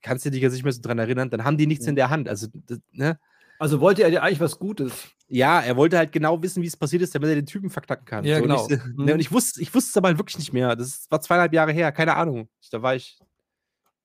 [0.03, 2.11] kannst du dich jetzt nicht mehr so dran erinnern, dann haben die nichts in der
[2.11, 2.29] Hand.
[2.29, 3.19] Also, das, ne?
[3.65, 5.09] Also wollte er dir eigentlich was Gutes?
[5.27, 8.05] Ja, er wollte halt genau wissen, wie es passiert ist, damit er den Typen verknacken
[8.05, 8.23] kann.
[8.23, 8.63] Ja, so, genau.
[8.67, 9.05] Und ich, Mhm.
[9.07, 10.77] ne, und ich wusste, ich wusste es aber halt wirklich nicht mehr.
[10.77, 12.51] Das war zweieinhalb Jahre her, keine Ahnung.
[12.61, 13.19] Ich, da war ich,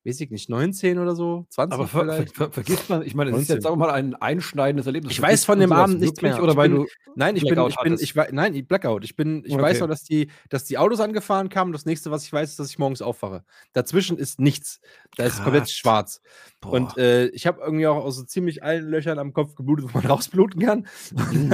[0.04, 2.34] weiß ich nicht, 19 oder so, 20 Aber ver vielleicht.
[2.34, 3.56] ver vergisst man, ich meine, das ist 19.
[3.56, 5.12] jetzt auch mal ein einschneidendes Erlebnis.
[5.12, 6.42] Ich weiß von dem Abend nichts wirklich mehr.
[6.42, 6.86] Oder Ich weil bin- du.
[7.16, 9.04] Nein, ich bin, Blackout ich bin, ich weiß, nein, ich- Blackout.
[9.04, 9.62] Ich bin, ich Okay.
[9.62, 11.72] weiß noch, dass die, dass die Autos angefahren kamen.
[11.72, 13.44] Das nächste, was ich weiß, ist, dass ich morgens aufwache.
[13.74, 14.80] Dazwischen ist nichts.
[15.16, 16.22] Da ist komplett schwarz.
[16.60, 16.72] Boah.
[16.72, 19.98] Und äh, ich habe irgendwie auch aus so ziemlich allen Löchern am Kopf geblutet, wo
[19.98, 20.86] man rausbluten kann.
[21.12, 21.52] Mm.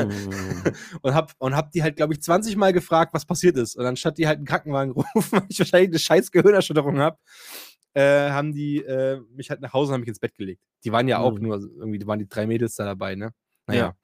[1.03, 3.77] und hab, und hab die halt, glaube ich, 20 Mal gefragt, was passiert ist.
[3.77, 7.19] Und anstatt die halt einen Krankenwagen rufen, weil ich wahrscheinlich eine scheiß Gehirnerschütterung habe,
[7.97, 10.61] äh, haben die äh, mich halt nach Hause und haben mich ins Bett gelegt.
[10.85, 11.43] Die waren ja auch Mhm.
[11.43, 13.33] nur, irgendwie die waren die drei Mädels da dabei, ne?
[13.67, 13.81] Naja.
[13.87, 13.97] Ja.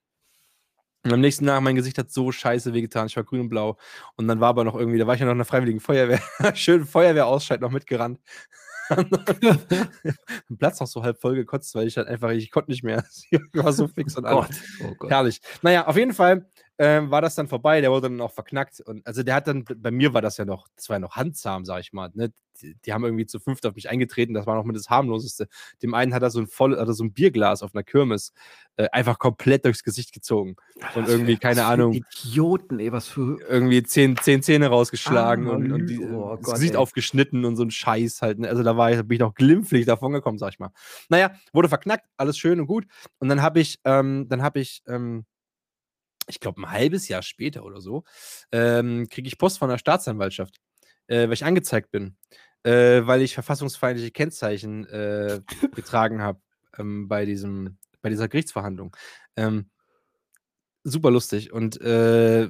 [1.05, 3.07] Und am nächsten Tag, mein Gesicht hat so scheiße wehgetan.
[3.07, 3.77] Ich war grün und blau.
[4.15, 6.21] Und dann war aber noch irgendwie, da war ich ja noch in der Freiwilligen Feuerwehr.
[6.55, 8.19] Schön Feuerwehrausscheid noch mitgerannt.
[8.89, 13.03] Am Platz noch so halb voll gekotzt, weil ich halt einfach, ich konnte nicht mehr.
[13.31, 14.25] Ich war so fix und.
[14.25, 14.45] Oh
[14.97, 15.11] Gott.
[15.11, 15.41] Herrlich.
[15.61, 18.81] Naja, auf jeden Fall ähm, war das dann vorbei, der wurde dann auch verknackt.
[18.81, 21.15] Und also der hat dann, bei mir war das ja noch, das war ja noch
[21.15, 22.09] handzahm, sag ich mal.
[22.13, 22.33] Ne?
[22.61, 25.47] Die, die haben irgendwie zu fünft auf mich eingetreten, das war noch mit das harmloseste.
[25.81, 28.31] Dem einen hat er so ein voll, hat er so ein Bierglas auf einer Kirmes
[28.75, 30.55] äh, einfach komplett durchs Gesicht gezogen.
[30.95, 31.93] Und irgendwie, keine Ahnung.
[31.93, 33.39] Idioten, ey, was für.
[33.47, 36.77] Irgendwie zehn, zehn Zähne rausgeschlagen Ah, und, und die, oh das Gott, Gesicht ey.
[36.79, 38.39] aufgeschnitten und so ein Scheiß halt.
[38.39, 38.49] Ne?
[38.49, 40.69] Also da war ich, bin ich noch glimpflich davon gekommen, sag ich mal.
[41.09, 42.85] Naja, wurde verknackt, alles schön und gut.
[43.19, 45.25] Und dann habe ich, ähm, dann habe ich, ähm,
[46.27, 48.03] ich glaube, ein halbes Jahr später oder so,
[48.51, 50.59] ähm, kriege ich Post von der Staatsanwaltschaft,
[51.07, 52.17] äh, weil ich angezeigt bin,
[52.63, 55.41] äh, weil ich verfassungsfeindliche Kennzeichen äh,
[55.75, 56.39] getragen habe
[56.77, 58.95] ähm, bei diesem, bei dieser Gerichtsverhandlung.
[59.35, 59.69] Ähm,
[60.83, 61.51] super lustig.
[61.51, 62.49] Und äh,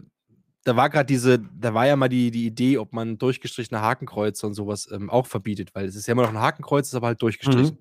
[0.63, 4.47] da war gerade diese, da war ja mal die, die Idee, ob man durchgestrichene Hakenkreuze
[4.47, 7.07] und sowas ähm, auch verbietet, weil es ist ja immer noch ein Hakenkreuz, ist aber
[7.07, 7.77] halt durchgestrichen.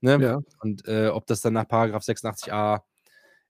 [0.00, 0.18] Ne?
[0.20, 0.40] Ja.
[0.60, 2.82] Und äh, ob das dann nach Paragraph 86a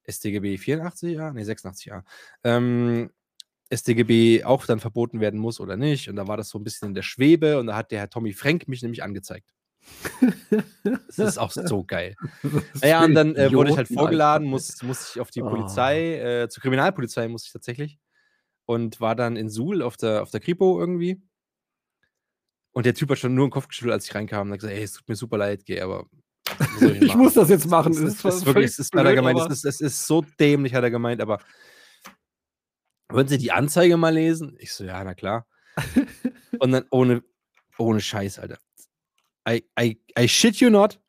[0.09, 2.03] StGB 84a, nee, 86a,
[2.45, 3.11] ähm,
[3.73, 6.09] StGB auch dann verboten werden muss oder nicht.
[6.09, 8.11] Und da war das so ein bisschen in der Schwebe und da hat der Herr
[8.11, 9.55] Tommy Frank mich nämlich angezeigt.
[11.09, 12.15] Das ist auch so geil.
[12.83, 15.49] Naja, und dann äh, wurde ich halt vorgeladen, muss, muss ich auf die Oh.
[15.51, 17.99] Polizei, äh, zur Kriminalpolizei muss ich tatsächlich.
[18.65, 21.21] Und war dann in Suhl auf der, auf der Kripo irgendwie.
[22.73, 24.49] Und der Typ hat schon nur den Kopf geschüttelt, als ich reinkam.
[24.49, 26.07] Und hat gesagt, ey, es tut mir super leid, geh, aber.
[26.81, 27.19] Ich machen?
[27.21, 27.93] muss das jetzt machen.
[27.93, 30.25] Es ist, ist wirklich, es ist, hat er blöd, gemeint, es ist, es ist so
[30.41, 31.39] dämlich, hat er gemeint, aber
[33.09, 34.57] würden Sie die Anzeige mal lesen?
[34.59, 35.47] Ich so, ja, na klar.
[36.59, 37.23] Und dann ohne,
[37.79, 38.59] ohne Scheiß, Alter.
[39.49, 41.01] I, I, I shit you not.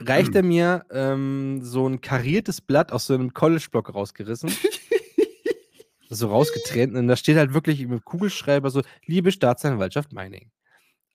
[0.00, 4.50] Reicht er mir ähm, so ein kariertes Blatt aus so einem College-Block rausgerissen.
[6.08, 6.94] so rausgetrennt.
[6.96, 10.50] Und da steht halt wirklich mit Kugelschreiber so, liebe Staatsanwaltschaft Meining.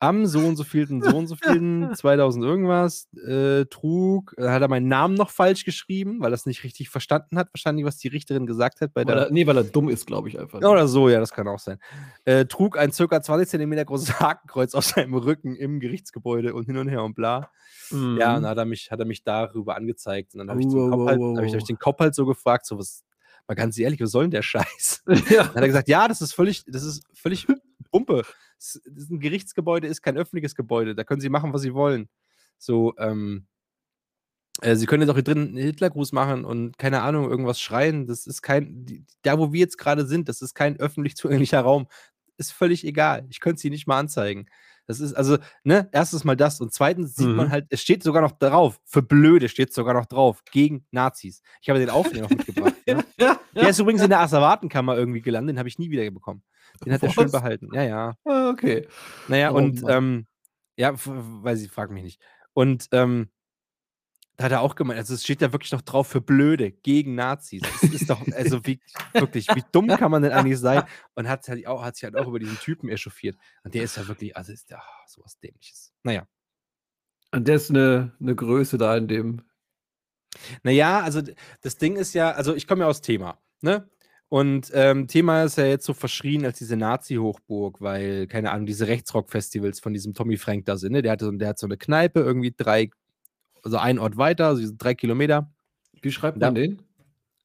[0.04, 4.62] Am so und so vielten, so und so vielten, 2000 irgendwas, äh, trug, äh, hat
[4.62, 7.98] er meinen Namen noch falsch geschrieben, weil er es nicht richtig verstanden hat, wahrscheinlich, was
[7.98, 9.26] die Richterin gesagt hat bei Weil der.
[9.28, 10.60] er, nee, weil er dumm ist, glaube ich einfach.
[10.60, 11.80] Oder so, ja, das kann auch sein.
[12.26, 16.78] Äh, trug ein circa 20 Zentimeter großes Hakenkreuz auf seinem Rücken im Gerichtsgebäude und hin
[16.78, 17.50] und her und bla.
[17.92, 18.18] Mhm.
[18.20, 20.34] Ja, und dann hat er mich, hat er mich darüber angezeigt.
[20.34, 21.80] Und dann habe ich, Wow, den Kopf wow, halt, wow, hab ich, hab ich den
[21.80, 23.04] Kopf halt so gefragt, so was,
[23.48, 25.04] mal ganz ehrlich, was soll denn der Scheiß?
[25.30, 25.44] ja.
[25.44, 27.48] Dann hat er gesagt, ja, das ist völlig, das ist völlig
[27.92, 28.24] Pumpe.
[28.64, 30.96] Es ist ein Gerichtsgebäude ist kein öffentliches Gebäude.
[30.96, 32.08] Da können Sie machen, was Sie wollen.
[32.58, 33.46] So, ähm,
[34.62, 38.08] äh, Sie können jetzt auch hier drin einen Hitlergruß machen und keine Ahnung, irgendwas schreien.
[38.08, 41.62] Das ist kein, die, da wo wir jetzt gerade sind, das ist kein öffentlich zugänglicher
[41.62, 41.88] Raum.
[42.38, 43.26] Ist völlig egal.
[43.30, 44.48] Ich könnte Sie nicht mal anzeigen.
[44.86, 47.52] Das ist also, ne, erstens mal das und zweitens sieht man Mhm.
[47.52, 51.42] halt, es steht sogar noch drauf, für Blöde steht sogar noch drauf, gegen Nazis.
[51.62, 52.74] Ich habe den Aufnäher noch mitgebracht.
[52.86, 53.04] Ne?
[53.18, 53.40] ja.
[53.56, 56.44] Der ist übrigens in der Asservatenkammer irgendwie gelandet, den habe ich nie wieder bekommen.
[56.86, 57.70] Den hat er schön behalten.
[57.74, 58.18] Ja, ja.
[58.26, 58.88] Ah, okay.
[59.28, 60.28] Naja, Oh und ähm,
[60.76, 62.22] ja, f- weil sie fragt mich nicht.
[62.54, 63.30] Und ähm,
[64.38, 67.14] da hat er auch gemeint, also es steht da wirklich noch drauf für Blöde, gegen
[67.16, 67.62] Nazis.
[67.62, 68.82] Das ist doch, also wie,
[69.14, 70.84] wirklich, wie dumm kann man denn eigentlich sein?
[71.14, 73.38] Und hat, halt auch, hat sich halt auch über diesen Typen echauffiert.
[73.64, 75.94] Und der ist ja wirklich, also ist ah, sowas Dämliches.
[76.02, 76.28] Naja.
[77.32, 79.42] Und der ist eine, eine Größe da in dem.
[80.64, 81.22] Naja, also
[81.62, 83.88] das Ding ist ja, also ich komme ja aus Thema, ne?
[84.34, 88.88] Und ähm, Thema ist ja jetzt so verschrien als diese Nazi-Hochburg, weil, keine Ahnung, diese
[88.88, 91.04] Rechtsrock-Festivals von diesem Tommy Frank da sind, ne?
[91.04, 92.90] Der, hatte, so- der hat so eine Kneipe, irgendwie drei,
[93.62, 95.54] also ein Ort weiter, also drei Kilometer.
[96.02, 96.82] Wie schreibt Da- man den?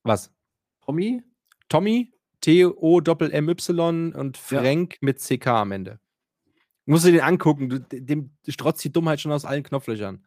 [0.03, 0.33] Was?
[0.81, 1.23] Tommy?
[1.69, 4.61] Tommy, T-O-M-Y und Ja.
[4.63, 6.01] Frank mit CK am Ende.
[6.87, 10.25] Musst du den angucken, du, dem strotzt die Dummheit schon aus allen Knopflöchern,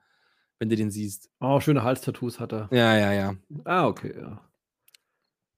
[0.60, 1.32] wenn du den siehst.
[1.40, 2.70] Oh, schöne Halstattoos hat er.
[2.72, 3.36] Ja, ja, ja.
[3.66, 4.48] Ah, okay, ja.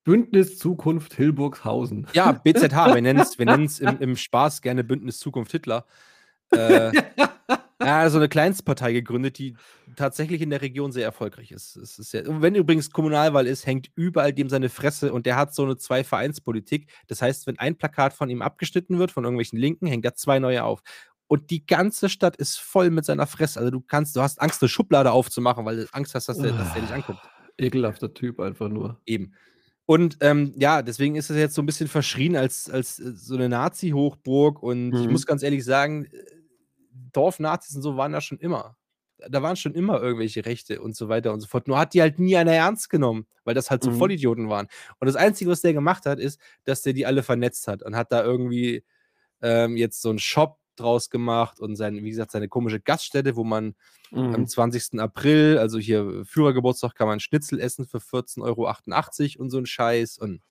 [0.04, 2.08] Bündnis Zukunft Hilburgshausen.
[2.14, 5.86] Ja, BZH, wir nennen es wir nennen's im, im Spaß gerne Bündnis Zukunft Hitler.
[6.56, 6.92] Äh,
[7.82, 9.56] ja, so eine Kleinstpartei gegründet, die
[9.96, 11.76] tatsächlich in der Region sehr erfolgreich ist.
[11.76, 15.54] Es ist und wenn übrigens Kommunalwahl ist, hängt überall dem seine Fresse und der hat
[15.54, 16.92] so eine Zwei-Vereinspolitik.
[17.08, 20.38] Das heißt, wenn ein Plakat von ihm abgeschnitten wird, von irgendwelchen Linken, hängt er zwei
[20.38, 20.82] neue auf.
[21.28, 23.60] Und die ganze Stadt ist voll mit seiner Fresse.
[23.60, 26.52] Also du kannst, du hast Angst, eine Schublade aufzumachen, weil du Angst hast, dass der,
[26.52, 27.20] dass der dich anguckt.
[27.58, 29.02] Ekelhafter Typ einfach nur.
[29.06, 29.34] Eben.
[29.86, 33.36] Und ähm, ja, deswegen ist es jetzt so ein bisschen verschrien als, als äh, so
[33.36, 34.64] eine Nazi-Hochburg.
[34.64, 35.12] Und ich Mhm.
[35.12, 36.10] muss ganz ehrlich sagen, äh,
[37.12, 38.78] Dorfnazis und so waren da schon immer.
[39.30, 41.68] Da waren schon immer irgendwelche Rechte und so weiter und so fort.
[41.68, 43.96] Nur hat die halt nie einer ernst genommen, weil das halt so Mhm.
[43.98, 44.68] Vollidioten waren.
[45.00, 47.96] Und das Einzige, was der gemacht hat, ist, dass der die alle vernetzt hat und
[47.96, 48.84] hat da irgendwie
[49.42, 53.44] ähm, jetzt so einen Shop draus gemacht und sein, wie gesagt, seine komische Gaststätte, wo
[53.44, 53.76] man
[54.12, 54.48] am Mhm.
[54.48, 55.00] 20.
[55.00, 60.18] April, also hier Führergeburtstag, kann man Schnitzel essen für 14,88 Euro und so ein Scheiß.
[60.18, 60.42] Und,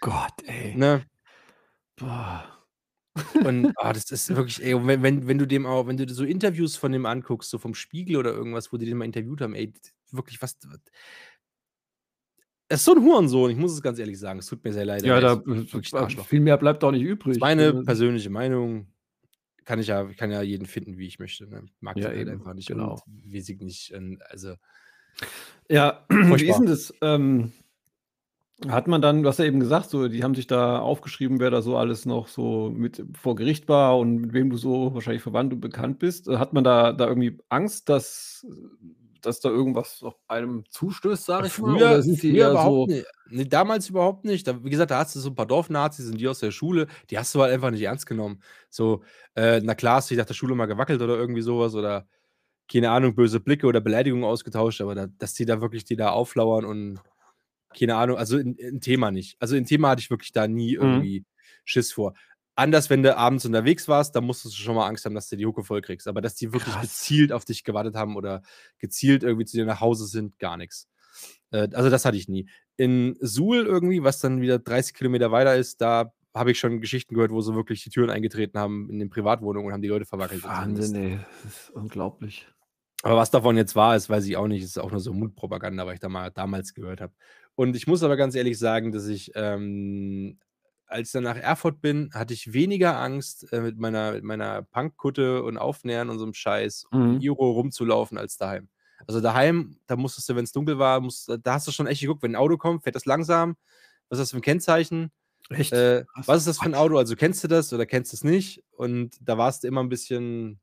[0.00, 0.74] Gott, ey.
[0.76, 1.04] ne?
[1.96, 2.44] Boah.
[3.44, 6.24] Und ah, das ist wirklich, ey, wenn, wenn, wenn du dem auch, wenn du so
[6.24, 9.54] Interviews von dem anguckst, so vom Spiegel oder irgendwas, wo die den mal interviewt haben,
[9.54, 9.72] ey,
[10.10, 10.56] wirklich was.
[12.68, 14.38] ist so ein Hurensohn, ich muss es ganz ehrlich sagen.
[14.38, 15.02] Es tut mir sehr leid.
[15.02, 17.38] Ja, da er äh, viel mehr bleibt auch nicht übrig.
[17.40, 18.86] Meine Äh, persönliche Meinung.
[19.70, 21.46] Kann ich ja, kann ja jeden finden, wie ich möchte.
[21.46, 21.64] Ne?
[21.78, 22.66] Mag Ja, halt eben, einfach nicht.
[22.66, 23.00] genau.
[23.06, 23.94] Und weiß ich nicht.
[24.28, 24.56] Also,
[25.68, 26.50] Ja, wie Furchtbar.
[26.50, 26.94] ist denn das?
[27.02, 27.52] Ähm,
[28.68, 31.50] hat man dann, du hast ja eben gesagt, so, die haben sich da aufgeschrieben, wer
[31.50, 35.22] da so alles noch so mit vor Gericht war und mit wem du so wahrscheinlich
[35.22, 36.26] verwandt und bekannt bist.
[36.26, 38.44] Hat man da, da irgendwie Angst, dass,
[39.20, 41.76] dass da irgendwas auf einem zustößt, sage ich mal?
[41.76, 42.96] Oder sind die eher überhaupt so.
[42.96, 43.06] nicht.
[43.30, 44.46] Nee, damals überhaupt nicht.
[44.46, 46.86] Da, wie gesagt, da hast du so ein paar Dorfnazis und die aus der Schule,
[47.10, 48.42] die hast du halt einfach nicht ernst genommen.
[48.68, 49.02] So,
[49.36, 52.06] äh, na klar, hast du dich nach der Schule mal gewackelt oder irgendwie sowas oder
[52.72, 56.10] keine Ahnung, böse Blicke oder Beleidigungen ausgetauscht, aber da, dass die da wirklich die da
[56.10, 57.00] auflauern und
[57.76, 59.36] keine Ahnung, also in, in Thema nicht.
[59.40, 60.82] Also in Thema hatte ich wirklich da nie Mhm.
[60.82, 61.24] irgendwie
[61.64, 62.14] Schiss vor.
[62.60, 65.36] Anders, wenn du abends unterwegs warst, da musstest du schon mal Angst haben, dass du
[65.36, 66.06] die Hucke voll kriegst.
[66.06, 66.82] Aber dass die wirklich Krass.
[66.82, 68.42] gezielt auf dich gewartet haben oder
[68.78, 70.86] gezielt irgendwie zu dir nach Hause sind, gar nichts.
[71.52, 72.50] Äh, also das hatte ich nie.
[72.76, 77.14] In Suhl irgendwie, was dann wieder 30 Kilometer weiter ist, da habe ich schon Geschichten
[77.14, 80.04] gehört, wo sie wirklich die Türen eingetreten haben in den Privatwohnungen und haben die Leute
[80.04, 80.44] verwackelt.
[80.44, 81.20] Wahnsinn, ey.
[81.42, 82.46] Das ist unglaublich.
[83.02, 84.62] Aber was davon jetzt war, ist, weiß ich auch nicht.
[84.62, 87.14] Es ist auch nur so Mundpropaganda, weil ich da mal damals gehört habe.
[87.54, 90.38] Und ich muss aber ganz ehrlich sagen, dass ich, ähm,
[90.90, 94.62] als ich dann nach Erfurt bin, hatte ich weniger Angst, äh, mit meiner, mit meiner
[94.62, 97.20] Punkkutte und Aufnähern und so einem Scheiß um Mhm.
[97.20, 98.68] Iro rumzulaufen als daheim.
[99.06, 102.02] Also daheim, da musstest du, wenn es dunkel war, musst, da hast du schon echt
[102.02, 103.56] geguckt, wenn ein Auto kommt, fährt das langsam.
[104.08, 105.10] Was ist das für ein Kennzeichen?
[105.48, 105.72] Echt?
[105.72, 106.98] Äh, was ist das für ein Auto?
[106.98, 108.62] Also kennst du das oder kennst du es nicht?
[108.72, 110.60] Und da warst du immer ein bisschen,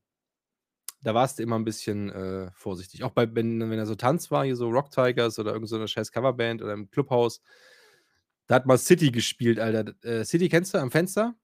[1.02, 3.04] da warst du immer ein bisschen äh, vorsichtig.
[3.04, 5.76] Auch bei, wenn, wenn er so Tanz war, hier so Rock Tigers oder irgendeine so
[5.78, 7.42] eine scheiß Coverband oder im Clubhaus,
[8.48, 9.94] da hat mal City gespielt, Alter.
[10.04, 11.36] Äh, City kennst du am Fenster?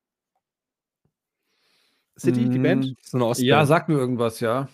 [2.17, 2.85] City, die Band?
[2.85, 3.47] Mm, So eine Ostband.
[3.47, 4.69] Ja, sag mir irgendwas, ja.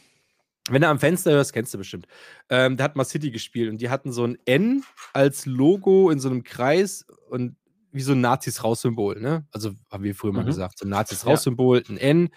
[0.70, 2.06] Wenn du am Fenster hörst, kennst du bestimmt.
[2.50, 6.20] Ähm, da hat mal City gespielt und die hatten so ein N als Logo in
[6.20, 7.56] so einem Kreis und
[7.92, 9.48] wie so ein Nazis-Raus-Symbol, ne?
[9.52, 10.48] Also haben wir früher mal Mhm.
[10.48, 12.30] gesagt, so ein Nazis-Raus-Symbol, ein N,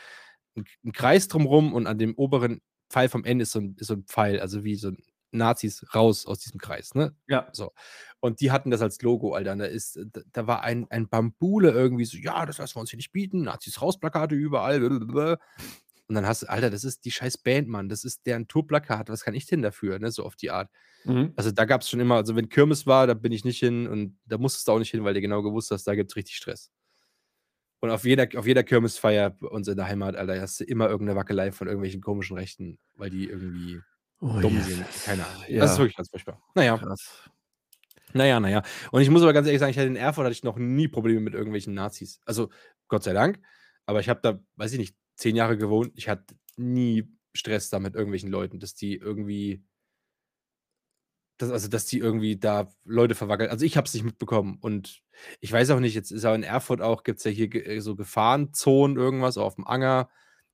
[0.56, 3.88] ein, ein Kreis drumrum und an dem oberen Pfeil vom N ist so ein, ist
[3.88, 4.98] so ein Pfeil, also wie so ein
[5.32, 7.14] Nazis raus aus diesem Kreis, ne?
[7.26, 7.48] Ja.
[7.52, 7.72] So.
[8.20, 9.56] Und die hatten das als Logo, Alter.
[9.56, 9.98] Da, ist,
[10.32, 13.42] da, war ein, ein Bambule irgendwie so, ja, das lassen wir uns hier nicht bieten.
[13.42, 14.78] Nazis raus-Plakate überall.
[14.78, 15.38] blablabla.
[16.08, 17.88] Und dann hast du, Alter, das ist die scheiß Band, Mann.
[17.88, 19.08] Das ist deren Tourplakat.
[19.08, 20.10] Was kann ich denn dafür, ne?
[20.10, 20.70] So auf die Art.
[21.04, 21.32] Mhm.
[21.36, 23.86] Also da gab es schon immer, also wenn Kirmes war, da bin ich nicht hin
[23.88, 26.16] und da musstest du auch nicht hin, weil du genau gewusst hast, da gibt es
[26.16, 26.70] richtig Stress.
[27.80, 30.88] Und auf jeder, auf jeder Kirmesfeier bei uns in der Heimat, Alter, hast du immer
[30.88, 33.80] irgendeine Wackelei von irgendwelchen komischen Rechten, weil die irgendwie
[34.22, 34.62] Oh, dumm ja.
[34.62, 34.86] sind.
[35.04, 35.44] Keine Ahnung.
[35.48, 35.60] Ja.
[35.60, 36.40] Das ist wirklich ganz furchtbar.
[36.54, 36.78] Naja.
[36.78, 37.28] Krass.
[38.12, 38.62] Naja, naja.
[38.92, 40.86] Und ich muss aber ganz ehrlich sagen, ich hatte in Erfurt hatte ich noch nie
[40.86, 42.20] Probleme mit irgendwelchen Nazis.
[42.24, 42.50] Also,
[42.86, 43.40] Gott sei Dank.
[43.84, 45.92] Aber ich habe da, weiß ich nicht, zehn Jahre gewohnt.
[45.96, 49.64] Ich hatte nie Stress da mit irgendwelchen Leuten, dass die irgendwie,
[51.38, 53.50] dass, also, dass die irgendwie da Leute verwackeln.
[53.50, 54.58] Also, ich habe es nicht mitbekommen.
[54.60, 55.02] Und
[55.40, 57.80] ich weiß auch nicht, jetzt ist auch in Erfurt auch, gibt es ja hier äh,
[57.80, 60.08] so Gefahrenzonen, irgendwas auf dem Anger,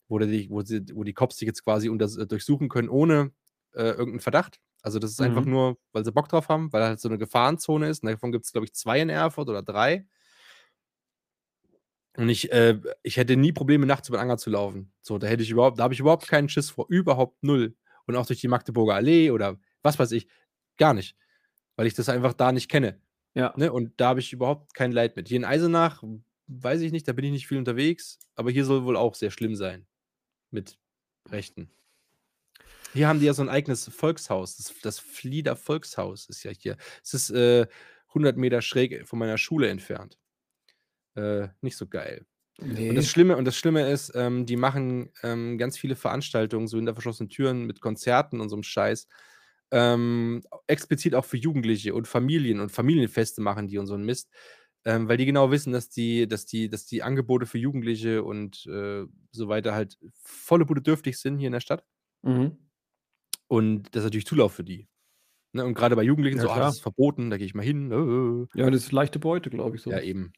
[0.09, 3.33] wo, die, wo, sie, wo die Cops dich jetzt quasi unter, durchsuchen können, ohne
[3.74, 4.61] äh, irgendeinen Verdacht.
[4.83, 5.50] Also das ist einfach Mhm.
[5.50, 8.02] nur, weil sie Bock drauf haben, weil halt so eine Gefahrenzone ist.
[8.02, 10.07] Und davon gibt es, glaube ich, zwei in Erfurt oder drei.
[12.16, 14.92] Und ich, äh, ich hätte nie Probleme, nachts über den Anger zu laufen.
[15.02, 16.87] So, da hätte ich überhaupt, da habe ich überhaupt keinen Schiss vor.
[16.88, 17.76] Überhaupt null.
[18.07, 20.26] Und auch durch die Magdeburger Allee oder was weiß ich,
[20.78, 21.16] gar nicht.
[21.76, 23.00] Weil ich das einfach da nicht kenne.
[23.35, 23.54] Ja.
[23.57, 23.72] Ne?
[23.72, 25.28] Und da habe ich überhaupt kein Leid mit.
[25.28, 26.02] Hier in Eisenach,
[26.48, 29.31] weiß ich nicht, da bin ich nicht viel unterwegs, aber hier soll wohl auch sehr
[29.31, 29.87] schlimm sein.
[30.50, 30.78] Mit
[31.31, 31.70] Rechten.
[32.92, 34.57] Hier haben die ja so ein eigenes Volkshaus.
[34.57, 36.77] Das, das Flieder Volkshaus ist ja hier.
[37.03, 37.66] Es ist äh,
[38.09, 40.18] 100 Meter schräg von meiner Schule entfernt.
[41.14, 42.27] Äh, nicht so geil.
[42.61, 42.88] Nee.
[42.88, 46.77] Und das Schlimme, und das Schlimme ist, ähm, die machen ähm, ganz viele Veranstaltungen, so
[46.77, 49.07] hinter verschlossenen Türen mit Konzerten und so einem Scheiß.
[49.70, 54.31] Ähm, explizit auch für Jugendliche und Familien und Familienfeste machen die und so einen Mist.
[54.85, 58.66] Ähm, weil die genau wissen, dass die, dass die, dass die Angebote für Jugendliche und
[58.66, 61.85] äh, so weiter halt volle Bude dürftig sind hier in der Stadt.
[62.22, 62.59] Mhm.
[63.48, 64.88] Und das ist natürlich Zulauf für die.
[65.52, 65.64] Ne?
[65.64, 67.90] Und gerade bei Jugendlichen Ja, so, ah, das ist verboten, da gehe ich mal hin.
[68.54, 68.58] Äh.
[68.61, 69.90] Ja, das ist leichte Beute, glaube ich so.
[69.90, 70.32] Ja, eben.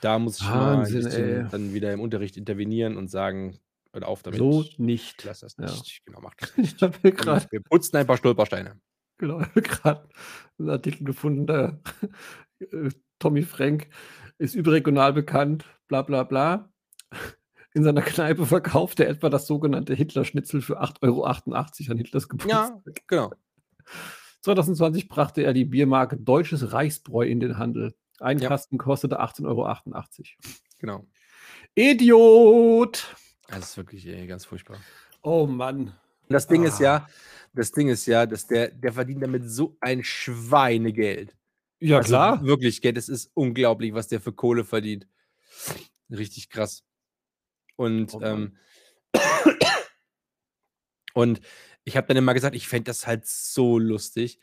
[0.00, 1.46] Da muss ich mal Wahnsinn, ey.
[1.50, 3.58] dann wieder im Unterricht intervenieren und sagen,
[3.92, 4.38] hört auf damit.
[4.38, 5.24] So nicht.
[5.24, 5.64] Lass das Ja.
[5.66, 6.02] nicht.
[6.04, 6.78] Genau, macht das nicht.
[6.78, 8.78] Gerade Wir putzen ein paar Stolpersteine.
[9.18, 10.08] genau, gerade
[10.58, 11.80] einen Artikel gefunden, da
[12.58, 12.90] äh,
[13.20, 13.88] Tommy Frank
[14.36, 16.70] ist überregional bekannt, bla bla bla.
[17.74, 22.80] In seiner Kneipe verkauft er etwa das sogenannte Hitler-Schnitzel für 8,88 Euro an Hitlers Geburtstag.
[22.86, 23.32] Ja, genau.
[24.42, 27.94] 2020 brachte er die Biermarke Deutsches Reichsbräu in den Handel.
[28.20, 28.48] Ein Ja.
[28.48, 29.76] Kasten kostete 18,88 Euro.
[30.78, 31.06] Genau.
[31.74, 33.14] Idiot!
[33.48, 34.78] Das ist wirklich ey, ganz furchtbar.
[35.22, 35.88] Oh Mann.
[35.88, 36.84] Und das Ding ist Ah.
[36.84, 37.08] ja,
[37.54, 41.36] das Ding ist ja, dass der, der verdient damit so ein Schweinegeld.
[41.80, 42.44] Ja, Also klar.
[42.44, 45.08] wirklich, gell, das ist unglaublich, was der für Kohle verdient.
[46.10, 46.84] Richtig krass.
[47.76, 48.56] Und, Oh ähm,
[51.14, 51.40] und
[51.84, 54.38] ich habe dann immer gesagt, ich fände das halt so lustig,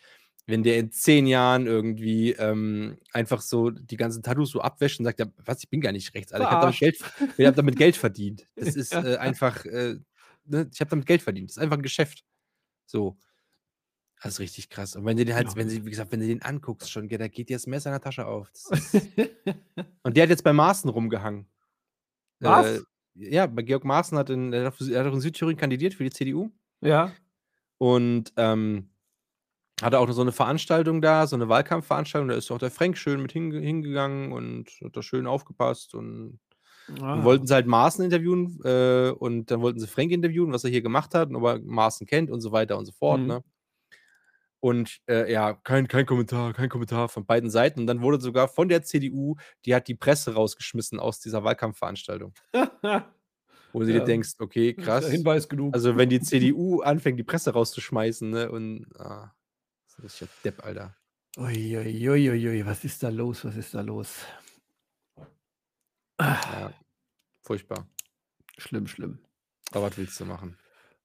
[0.47, 5.05] wenn der in zehn Jahren irgendwie ähm, einfach so die ganzen Tattoos so abwäscht und
[5.05, 6.45] sagt, ja, was, ich bin gar nicht rechts, Alter.
[6.45, 8.47] Ich habe damit, hab damit Geld verdient.
[8.55, 9.97] Das ist äh, einfach, äh,
[10.45, 11.49] ne, ich habe damit Geld verdient.
[11.49, 12.23] Das ist einfach ein Geschäft.
[12.85, 13.17] So.
[14.21, 14.95] Das ist richtig krass.
[14.95, 15.55] Und wenn du den halt, Ja.
[15.55, 17.93] wenn sie, wie gesagt, wenn du den anguckst schon, da geht dir das Messer in
[17.93, 18.51] der Tasche auf.
[20.03, 21.47] Und der hat jetzt bei Maaßen rumgehangen.
[22.39, 22.67] Was?
[22.67, 22.81] Äh,
[23.15, 26.51] ja, bei Georg Maaßen hat in, er hat auch in Südthüringen kandidiert für die CDU
[26.81, 27.15] ja.
[27.77, 28.89] und ähm,
[29.81, 32.29] hatte auch so eine Veranstaltung da, so eine Wahlkampfveranstaltung.
[32.29, 36.39] Da ist auch der Frank schön mit hinge hingegangen und hat da schön aufgepasst und
[37.11, 37.23] dann Ah.
[37.23, 40.81] wollten sie halt Maaßen interviewen äh, und dann wollten sie Frank interviewen, was er hier
[40.81, 43.21] gemacht hat und ob er Maaßen kennt und so weiter und so fort.
[43.21, 43.27] Mhm.
[43.27, 43.43] Ne?
[44.61, 47.81] Und äh, ja, kein, kein Kommentar, kein Kommentar von beiden Seiten.
[47.81, 52.33] Und dann wurde sogar von der CDU, die hat die Presse rausgeschmissen aus dieser Wahlkampfveranstaltung.
[53.73, 54.03] Wo du dir Ja.
[54.05, 55.07] denkst, okay, krass.
[55.09, 55.73] Hinweis genug.
[55.73, 58.51] Also wenn die CDU anfängt, die Presse rauszuschmeißen, ne?
[58.51, 59.33] Und ah,
[59.97, 60.95] das ist ja Depp, Alter.
[61.37, 63.43] Uiuiuiui, was ist da los?
[63.45, 64.25] Was ist da los?
[66.17, 66.73] Ah, Ja,
[67.41, 67.87] furchtbar.
[68.57, 69.19] schlimm, schlimm.
[69.71, 70.57] Aber was willst du machen?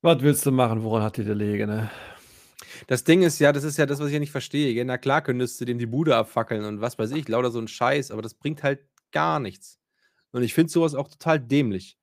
[0.03, 0.83] Was willst du machen?
[0.83, 1.91] Woran hat die der Lege, ne?
[2.87, 4.73] Das Ding ist ja, das ist ja das, was ich ja nicht verstehe.
[4.75, 4.85] gell?
[4.85, 7.69] Na klar könntest du dem die Bude abfackeln und was weiß ich, lauter so ein
[7.69, 8.81] Scheiß, aber das bringt halt
[9.13, 9.79] gar nichts.
[10.33, 11.99] Und ich finde sowas auch total dämlich.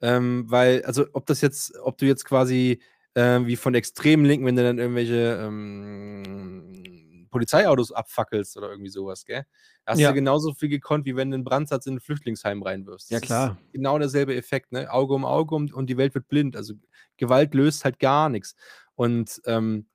[0.00, 2.80] Ähm, weil, also ob das jetzt, ob du jetzt quasi
[3.14, 9.24] ähm, wie von extremen Linken, wenn du dann irgendwelche ähm, Polizeiautos abfackelst oder irgendwie sowas,
[9.24, 9.44] gell?
[9.86, 10.10] Hast Ja.
[10.10, 13.10] du genauso viel gekonnt, wie wenn du einen Brandsatz in ein Flüchtlingsheim reinwirfst.
[13.10, 13.58] Ja, Das klar.
[13.64, 14.90] Ist genau derselbe Effekt, ne?
[14.92, 16.56] Auge um Auge und, und die Welt wird blind.
[16.56, 16.74] Also
[17.16, 18.54] Gewalt löst halt gar nichts.
[18.96, 19.86] Und ähm,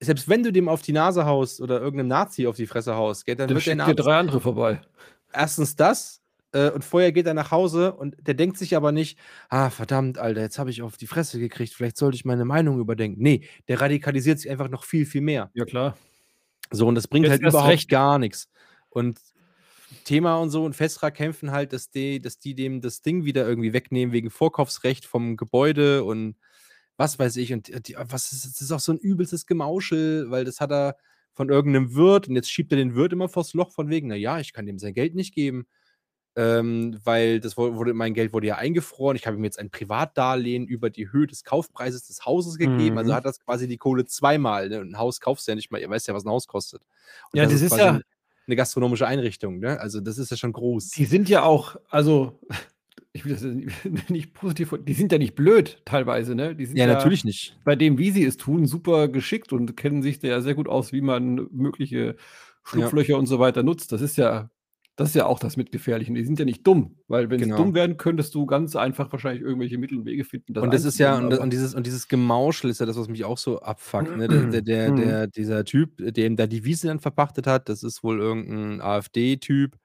[0.00, 3.24] selbst wenn du dem auf die Nase haust oder irgendeinem Nazi auf die Fresse haust,
[3.26, 4.80] gell, dann Dann wird der Nazi drei andere vorbei.
[5.32, 9.18] erstens das äh, und vorher geht er nach Hause und der denkt sich aber nicht,
[9.48, 12.78] ah, verdammt, Alter, jetzt habe ich auf die Fresse gekriegt, vielleicht sollte ich meine Meinung
[12.80, 13.20] überdenken.
[13.22, 15.50] Nee, der radikalisiert sich einfach noch viel, viel mehr.
[15.54, 15.96] Ja, klar.
[16.70, 17.88] So, und das bringt Jetzt halt überhaupt recht.
[17.88, 18.48] gar nichts.
[18.90, 19.18] Und
[20.04, 23.46] Thema und so und Festra kämpfen halt, dass die, dass die dem das Ding wieder
[23.48, 26.36] irgendwie wegnehmen wegen Vorkaufsrecht vom Gebäude und
[26.98, 27.54] was weiß ich.
[27.54, 30.96] Und die, was ist, das ist auch so ein übelstes Gemauschel, weil das hat er
[31.32, 34.38] von irgendeinem Wirt und jetzt schiebt er den Wirt immer vors Loch von wegen, naja,
[34.40, 35.66] ich kann dem sein Geld nicht geben,
[36.36, 39.16] ähm, weil das wu- wurde, mein Geld wurde ja eingefroren.
[39.16, 42.98] Ich habe ihm jetzt ein Privatdarlehen über die Höhe des Kaufpreises des Hauses gegeben.
[42.98, 43.16] Also Mhm.
[43.16, 44.68] hat das quasi die Kohle zweimal.
[44.68, 44.80] Ne?
[44.80, 46.82] Ein Haus kaufst du ja nicht mal, ihr weißt ja, was ein Haus kostet.
[47.32, 48.00] Und Ja, das ist quasi ja-
[48.46, 49.58] eine gastronomische Einrichtung.
[49.60, 49.78] Ne?
[49.80, 50.90] Also das ist ja schon groß.
[50.90, 52.40] Die sind ja auch, also,
[53.18, 53.42] ich will das
[54.10, 56.54] nicht- positiv, die sind ja nicht blöd teilweise, ne?
[56.54, 57.56] Die sind Ja, natürlich nicht.
[57.64, 60.68] bei dem, wie sie es tun, super geschickt und kennen sich da ja sehr gut
[60.68, 62.16] aus, wie man mögliche
[62.64, 63.92] Schlupflöcher und so weiter nutzt.
[63.92, 64.50] Das ist ja,
[64.96, 66.12] das ist ja auch das Mitgefährliche.
[66.12, 67.56] Die sind ja nicht dumm, weil wenn Genau.
[67.56, 70.58] sie dumm wären, könntest du ganz einfach wahrscheinlich irgendwelche Mittel und Wege finden.
[70.58, 73.08] und das ist ja, und, einzudämmen, und, dieses, und dieses Gemauschel ist ja das, was
[73.08, 74.16] mich auch so abfuckt.
[74.16, 74.28] Ne?
[74.28, 74.96] Der, der, der, Mhm.
[74.96, 78.80] der, dieser Typ, der ihm da die Wiese dann verpachtet hat, das ist wohl irgendein
[78.80, 79.76] AfD-Typ.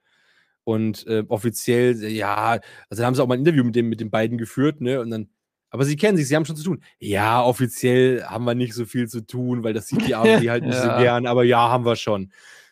[0.65, 4.11] Und äh, offiziell, ja, also haben sie auch mal ein Interview mit, dem, mit den
[4.11, 5.01] beiden geführt, ne?
[5.01, 5.29] Und dann,
[5.69, 6.83] aber sie kennen sich, sie haben schon zu tun.
[6.99, 10.63] Ja, offiziell haben wir nicht so viel zu tun, weil das sieht die AfD halt
[10.63, 11.01] nicht so Ja.
[11.01, 12.31] gern, aber ja, haben wir schon.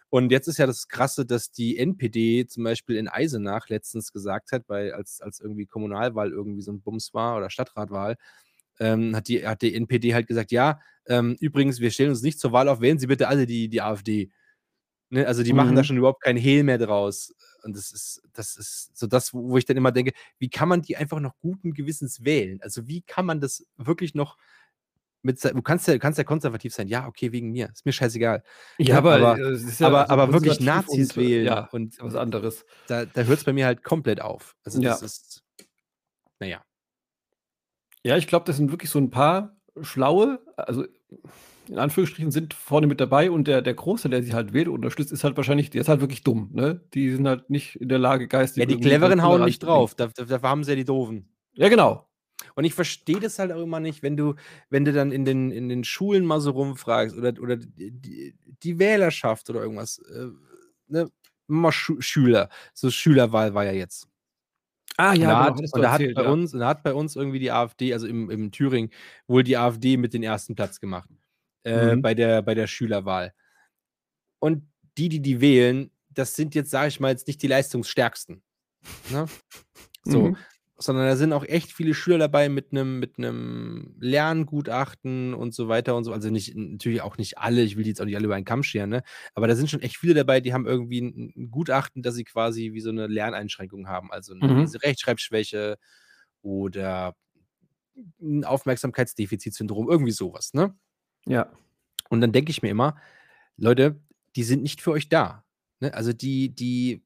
[0.09, 4.51] Und jetzt ist ja das Krasse, dass die NPD zum Beispiel in Eisenach letztens gesagt
[4.51, 8.17] hat, weil als, als irgendwie Kommunalwahl irgendwie so ein Bums war oder Stadtratwahl,
[8.79, 12.39] ähm, hat, die, hat die NPD halt gesagt, ja, ähm, übrigens, wir stellen uns nicht
[12.39, 14.31] zur Wahl auf, wählen Sie bitte alle die, die AfD.
[15.13, 15.27] Ne?
[15.27, 15.85] Also die machen da Mhm.
[15.85, 17.35] schon überhaupt kein Hehl mehr draus.
[17.63, 20.81] Und das ist, das ist so das, wo ich dann immer denke, wie kann man
[20.81, 22.59] die einfach noch guten Gewissens wählen?
[22.61, 24.37] Also wie kann man das wirklich noch
[25.21, 27.91] mit, du kannst ja, du kannst ja konservativ sein, ja, okay, wegen mir, ist mir
[27.91, 28.41] scheißegal.
[28.79, 31.67] Ja, Ja, aber, aber- äh, ja aber- so aber wirklich Nazis und, äh, wählen Ja,
[31.71, 32.65] und- was anderes.
[32.87, 34.55] Da, da hört es bei mir halt komplett auf.
[34.63, 35.05] Also das Ja.
[35.05, 35.43] ist,
[36.39, 36.63] naja.
[38.03, 40.85] Ja, ich glaube, das sind wirklich so ein paar schlaue, also
[41.67, 44.75] in Anführungsstrichen sind vorne mit dabei und der, der Große, der sie halt wählt und
[44.75, 46.81] unterstützt, ist halt wahrscheinlich, der ist halt wirklich dumm, ne?
[46.93, 48.61] Die sind halt nicht in der Lage, geistig.
[48.61, 51.29] Ja, die Cleveren hauen nicht zu drauf, da, da, dafür haben sie ja die Doofen.
[51.53, 52.07] Ja, genau.
[52.55, 54.35] Und ich verstehe das halt auch immer nicht, wenn du,
[54.69, 58.33] wenn du dann in den, in den Schulen mal so rumfragst oder, oder die,
[58.63, 60.27] die, Wählerschaft oder irgendwas, äh,
[60.87, 61.09] ne,
[61.47, 64.07] mal Schu Schüler, so Schülerwahl war ja jetzt.
[64.97, 66.29] Ah, und da, genau, hat, und da hat bei ja.
[66.29, 68.91] uns, und da hat bei uns irgendwie die AfD, also im, im Thüringen,
[69.27, 71.09] wohl die AfD mit den ersten Platz gemacht.
[71.63, 72.01] Äh, Mhm.
[72.01, 73.33] bei, der, bei der Schülerwahl.
[74.39, 78.43] Und die, die die wählen, das sind jetzt, sage ich mal, jetzt nicht die leistungsstärksten.
[79.11, 79.25] Ne?
[80.05, 80.31] So.
[80.31, 80.37] Mhm.
[80.77, 83.17] sondern da sind auch echt viele Schüler dabei mit einem mit
[83.99, 86.13] Lerngutachten und so weiter und so.
[86.13, 88.45] Also nicht natürlich auch nicht alle, ich will die jetzt auch nicht alle über einen
[88.45, 89.03] Kamm scheren, ne?
[89.35, 92.23] Aber da sind schon echt viele dabei, die haben irgendwie ein, ein Gutachten, dass sie
[92.23, 94.67] quasi wie so eine Lerneinschränkung haben, also eine Mhm.
[94.83, 95.77] Rechtschreibschwäche
[96.41, 97.15] oder
[98.21, 100.75] ein Aufmerksamkeitsdefizitsyndrom, irgendwie sowas, ne?
[101.25, 101.51] Ja.
[102.09, 102.97] Und dann denke ich mir immer,
[103.57, 103.99] Leute,
[104.35, 105.43] die sind nicht für euch da.
[105.79, 105.93] Ne?
[105.93, 107.03] Also die, die,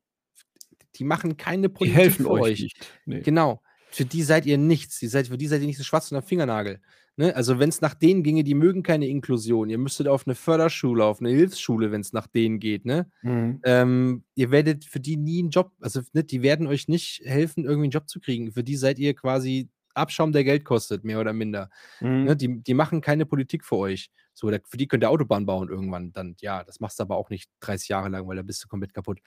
[0.95, 2.61] die machen keine Die Politik helfen für euch euch.
[2.61, 2.91] nicht.
[3.05, 3.21] Nee.
[3.21, 3.61] Genau.
[3.91, 4.99] Für die seid ihr nichts.
[4.99, 6.81] Die seid, für die seid ihr nicht so schwarz unter Fingernagel.
[7.17, 7.33] Ne?
[7.35, 9.69] Also wenn es nach denen ginge, die mögen keine Inklusion.
[9.69, 12.85] Ihr müsstet auf eine Förderschule, auf eine Hilfsschule, wenn es nach denen geht.
[12.85, 13.09] Ne?
[13.21, 13.61] Mhm.
[13.63, 17.63] Ähm, ihr werdet für die nie einen Job, also ne, die werden euch nicht helfen,
[17.63, 18.51] irgendwie einen Job zu kriegen.
[18.51, 21.69] Für die seid ihr quasi Abschaum, der Geld kostet, mehr oder minder.
[22.01, 22.23] Mhm.
[22.25, 24.09] Ne, die, die machen keine Politik für euch.
[24.33, 26.11] So, da, für die könnt ihr Autobahn bauen irgendwann.
[26.13, 28.67] Dann, ja, das machst du aber auch nicht 30 Jahre lang, weil da bist du
[28.67, 29.19] komplett kaputt.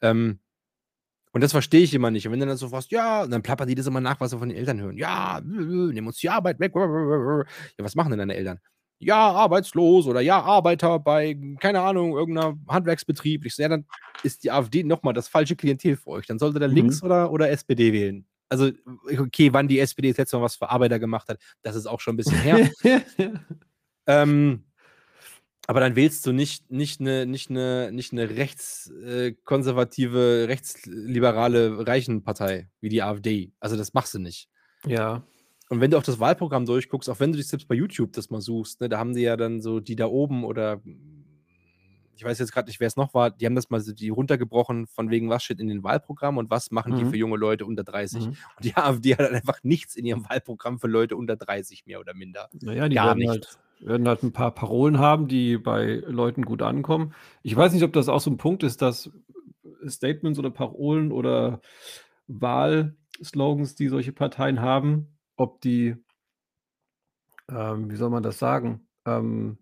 [0.00, 0.38] Ähm,
[1.32, 2.26] und das verstehe ich immer nicht.
[2.26, 4.38] Und wenn du dann so fragst, ja, dann plappern die das immer nach, was sie
[4.38, 4.98] von den Eltern hören.
[4.98, 6.72] Ja, nehmen uns die Arbeit weg.
[6.76, 7.44] Ja,
[7.78, 8.58] was machen denn deine Eltern?
[8.98, 13.44] Ja, arbeitslos oder ja, Arbeiter bei, keine Ahnung, irgendeiner Handwerksbetrieb.
[13.46, 13.86] Ich so, ja, dann
[14.22, 16.26] ist die AfD nochmal das falsche Klientel für euch.
[16.26, 16.74] Dann sollte da Mhm.
[16.74, 18.26] links oder, oder SPD wählen.
[18.52, 18.70] Also,
[19.18, 22.00] okay, wann die SPD das letzte Mal was für Arbeiter gemacht hat, das ist auch
[22.00, 22.70] schon ein bisschen her.
[24.04, 24.64] Ähm,
[25.68, 32.88] aber dann wählst du nicht, nicht eine, nicht eine, nicht eine rechtskonservative, rechtsliberale Reichenpartei wie
[32.88, 33.52] die AfD.
[33.60, 34.48] Also das machst du nicht.
[34.86, 35.24] ja.
[35.68, 38.28] Und wenn du auch das Wahlprogramm durchguckst, auch wenn du dich selbst bei YouTube das
[38.28, 40.82] mal suchst, ne, da haben die ja dann so die da oben oder
[42.22, 44.10] ich weiß jetzt gerade nicht, wer es noch war, die haben das mal so die
[44.10, 47.10] runtergebrochen, von wegen, was steht in den Wahlprogramm und was machen die Mhm.
[47.10, 48.26] für junge Leute unter 30.
[48.26, 48.28] Mhm.
[48.28, 51.98] Und die AfD hat halt einfach nichts in ihrem Wahlprogramm für Leute unter 30, mehr
[51.98, 52.48] oder minder.
[52.60, 53.58] Naja, die Gar werden nichts.
[53.80, 57.12] halt, werden halt ein paar Parolen haben, die bei Leuten gut ankommen.
[57.42, 59.10] Ich weiß nicht, ob das auch so ein Punkt ist, dass
[59.88, 61.60] Statements oder Parolen oder
[62.28, 65.96] Wahlslogans, die solche Parteien haben, ob die,
[67.50, 69.58] ähm, wie soll man das sagen, ähm,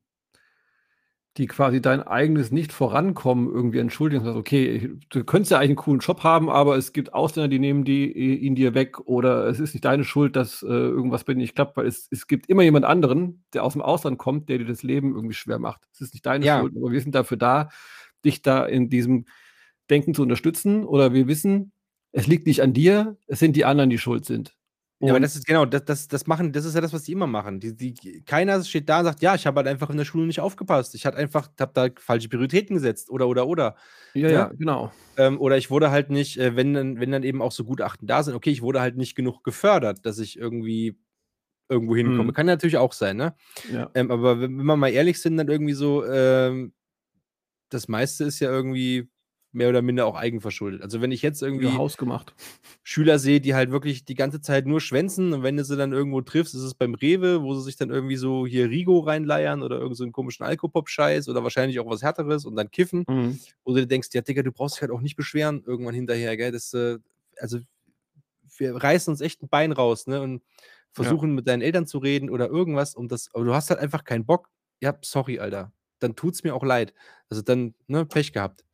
[1.41, 4.23] die quasi dein eigenes Nicht-Vorankommen irgendwie entschuldigen.
[4.25, 7.59] Sagst, okay, du könntest ja eigentlich einen coolen Job haben, aber es gibt Ausländer, die
[7.59, 11.33] nehmen die, ihn dir weg oder es ist nicht deine Schuld, dass äh, irgendwas bei
[11.33, 14.51] dir nicht klappt, weil es, es gibt immer jemand anderen, der aus dem Ausland kommt,
[14.51, 15.81] der dir das Leben irgendwie schwer macht.
[15.95, 16.61] Es ist nicht deine Ja.
[16.61, 17.71] Schuld, aber wir sind dafür da,
[18.23, 19.25] dich da in diesem
[19.89, 21.73] Denken zu unterstützen oder wir wissen,
[22.13, 24.55] es liegt nicht an dir, es sind die anderen, die schuld sind.
[25.03, 27.13] Ja, aber das ist genau, das, das, das machen, das ist ja das, was die
[27.13, 27.59] immer machen.
[27.59, 30.27] Die, die, keiner steht da und sagt, ja, ich habe halt einfach in der Schule
[30.27, 30.95] nicht aufgepasst.
[30.95, 33.77] Ich hatte einfach, habe da falsche Prioritäten gesetzt oder oder oder.
[34.13, 34.31] ja, ja.
[34.31, 34.93] ja, genau.
[35.17, 38.07] Ähm, oder ich wurde halt nicht, äh, wenn dann, wenn dann eben auch so Gutachten
[38.07, 40.99] da sind, okay, ich wurde halt nicht genug gefördert, dass ich irgendwie
[41.71, 42.25] irgendwo hinkomme.
[42.25, 42.33] Mhm.
[42.35, 43.35] Kann natürlich auch sein, ne?
[43.73, 43.91] Ja.
[43.95, 46.75] Ähm, aber wenn, wenn wir mal ehrlich sind, dann irgendwie so, ähm,
[47.71, 49.09] das meiste ist ja irgendwie
[49.53, 50.83] mehr oder minder auch eigenverschuldet.
[50.83, 52.35] Also wenn ich jetzt irgendwie Ja, hausgemacht.
[52.83, 55.93] Schüler sehe, die halt wirklich die ganze Zeit nur schwänzen und wenn du sie dann
[55.93, 59.63] irgendwo triffst, ist es beim Rewe, wo sie sich dann irgendwie so hier Rigo reinleiern
[59.63, 63.41] oder irgend so einen komischen Alkopop-Scheiß oder wahrscheinlich auch was Härteres und dann kiffen, Mhm.
[63.65, 66.53] wo du denkst, ja Digga, du brauchst dich halt auch nicht beschweren irgendwann hinterher, gell,
[66.53, 66.99] das, äh,
[67.39, 67.59] also
[68.57, 70.43] wir reißen uns echt ein Bein raus, ne, und
[70.93, 74.05] versuchen mit deinen Eltern zu reden oder irgendwas um das, aber du hast halt einfach
[74.05, 74.49] keinen Bock,
[74.81, 76.95] ja, sorry, Alter, dann tut's mir auch leid,
[77.29, 78.65] also dann, ne, Pech gehabt.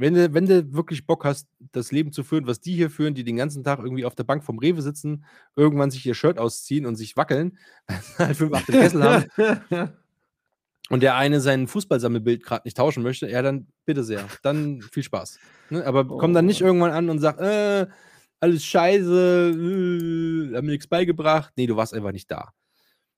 [0.00, 3.14] Wenn du, wenn du wirklich Bock hast, das Leben zu führen, was die hier führen,
[3.14, 5.24] die den ganzen Tag irgendwie auf der Bank vom Rewe sitzen,
[5.56, 7.58] irgendwann sich ihr Shirt ausziehen und sich wackeln,
[8.18, 9.26] halt fünf, acht im Kessel haben
[10.90, 14.26] und der eine sein Fußballsammelbild gerade nicht tauschen möchte, ja, dann bitte sehr.
[14.42, 15.38] Dann viel Spaß.
[15.70, 15.84] Ne?
[15.84, 16.66] Aber komm dann nicht Oh.
[16.66, 17.86] irgendwann an und sag, äh,
[18.40, 21.52] alles scheiße, äh, haben mir nichts beigebracht.
[21.56, 22.52] Nee, du warst einfach nicht da.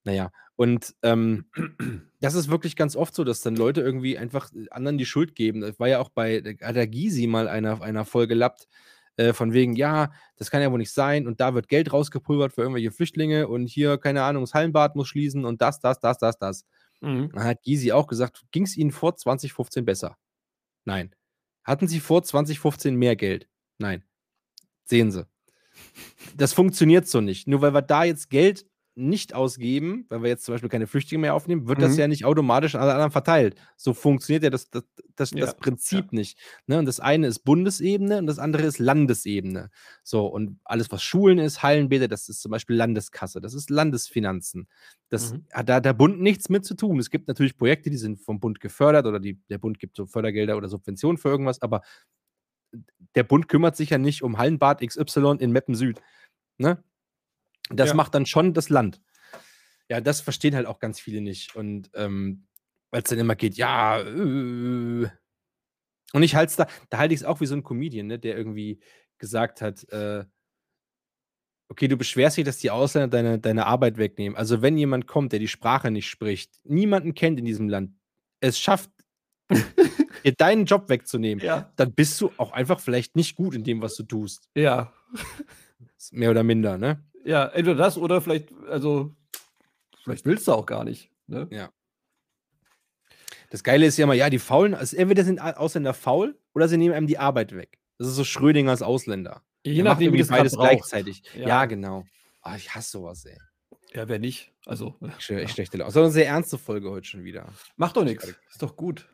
[0.05, 1.47] Naja, und ähm,
[2.21, 5.61] das ist wirklich ganz oft so, dass dann Leute irgendwie einfach anderen die Schuld geben.
[5.61, 8.69] Das war ja auch bei Gysi mal einer, einer Folge lappt,
[9.17, 12.53] äh, von wegen, ja, das kann ja wohl nicht sein und da wird Geld rausgepulvert
[12.53, 16.19] für irgendwelche Flüchtlinge und hier, keine Ahnung, das Hallenbad muss schließen und das, das, das,
[16.19, 16.65] das, das.
[17.01, 17.31] Mhm.
[17.33, 20.17] Dann hat Gysi auch gesagt, ging es Ihnen vor 2015 besser?
[20.85, 21.15] Nein.
[21.63, 23.49] Hatten Sie vor 2015 mehr Geld?
[23.79, 24.03] Nein.
[24.85, 25.27] Sehen Sie.
[26.37, 27.47] Das funktioniert so nicht.
[27.47, 31.23] Nur weil wir da jetzt Geld nicht ausgeben, weil wir jetzt zum Beispiel keine Flüchtlinge
[31.23, 31.99] mehr aufnehmen, wird das Mhm.
[31.99, 33.55] ja nicht automatisch an alle anderen verteilt.
[33.77, 34.85] So funktioniert ja das, das,
[35.17, 36.39] das, Ja, das Prinzip nicht.
[36.67, 36.79] Ne?
[36.79, 39.71] Und das eine ist Bundesebene und das andere ist Landesebene.
[40.03, 44.69] So, und alles, was Schulen ist, Hallenbäder, das ist zum Beispiel Landeskasse, das ist Landesfinanzen.
[45.09, 45.47] Das Mhm.
[45.53, 46.99] hat da der Bund nichts mit zu tun.
[46.99, 50.05] Es gibt natürlich Projekte, die sind vom Bund gefördert oder die, der Bund gibt so
[50.07, 51.81] Fördergelder oder Subventionen für irgendwas, aber
[53.15, 56.01] der Bund kümmert sich ja nicht um Hallenbad XY in Meppen Süd.
[56.59, 56.83] Ne?
[57.71, 57.95] Das Ja.
[57.95, 59.01] macht dann schon das Land.
[59.89, 61.55] Ja, das verstehen halt auch ganz viele nicht.
[61.57, 62.47] Und ähm,
[62.91, 65.09] weil es dann immer geht, ja, äh,
[66.15, 68.19] und ich halte es da, da halte ich es auch wie so ein Comedian, ne,
[68.19, 68.81] der irgendwie
[69.19, 70.25] gesagt hat, äh,
[71.69, 74.37] Okay, du beschwerst dich, dass die Ausländer deine, deine Arbeit wegnehmen.
[74.37, 77.93] Also, wenn jemand kommt, der die Sprache nicht spricht, niemanden kennt in diesem Land,
[78.41, 78.91] es schafft,
[80.25, 81.73] dir deinen Job wegzunehmen, Ja.
[81.77, 84.51] dann bist du auch einfach vielleicht nicht gut in dem, was du tust.
[84.55, 84.93] Ja.
[86.11, 87.03] Mehr oder minder, ne?
[87.25, 89.15] Ja, entweder das oder vielleicht, also,
[90.05, 91.11] vielleicht willst du auch gar nicht.
[91.27, 91.49] Ne?
[93.51, 96.77] Das Geile ist ja immer, ja, die Faulen, also entweder sind Ausländer faul oder sie
[96.79, 97.79] nehmen einem die Arbeit weg.
[97.99, 99.43] Das ist so Schrödingers Ausländer.
[99.65, 101.23] Je Der nachdem, wie das beides gleichzeitig.
[101.37, 101.65] Ja, Ja.
[101.67, 102.05] genau.
[102.41, 103.39] Ah, ich hasse sowas, ey.
[103.93, 104.53] Ja, wer nicht?
[104.67, 105.95] Also, Ich, ich schlechte Laune.
[105.95, 107.47] Eine sehr ernste Folge heute schon wieder.
[107.77, 108.35] macht doch nichts.
[108.51, 109.09] Ist doch gut.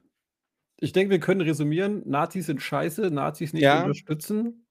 [0.80, 3.82] Ich denke, wir können resümieren: Nazis sind scheiße, Nazis nicht Ja.
[3.82, 4.66] unterstützen,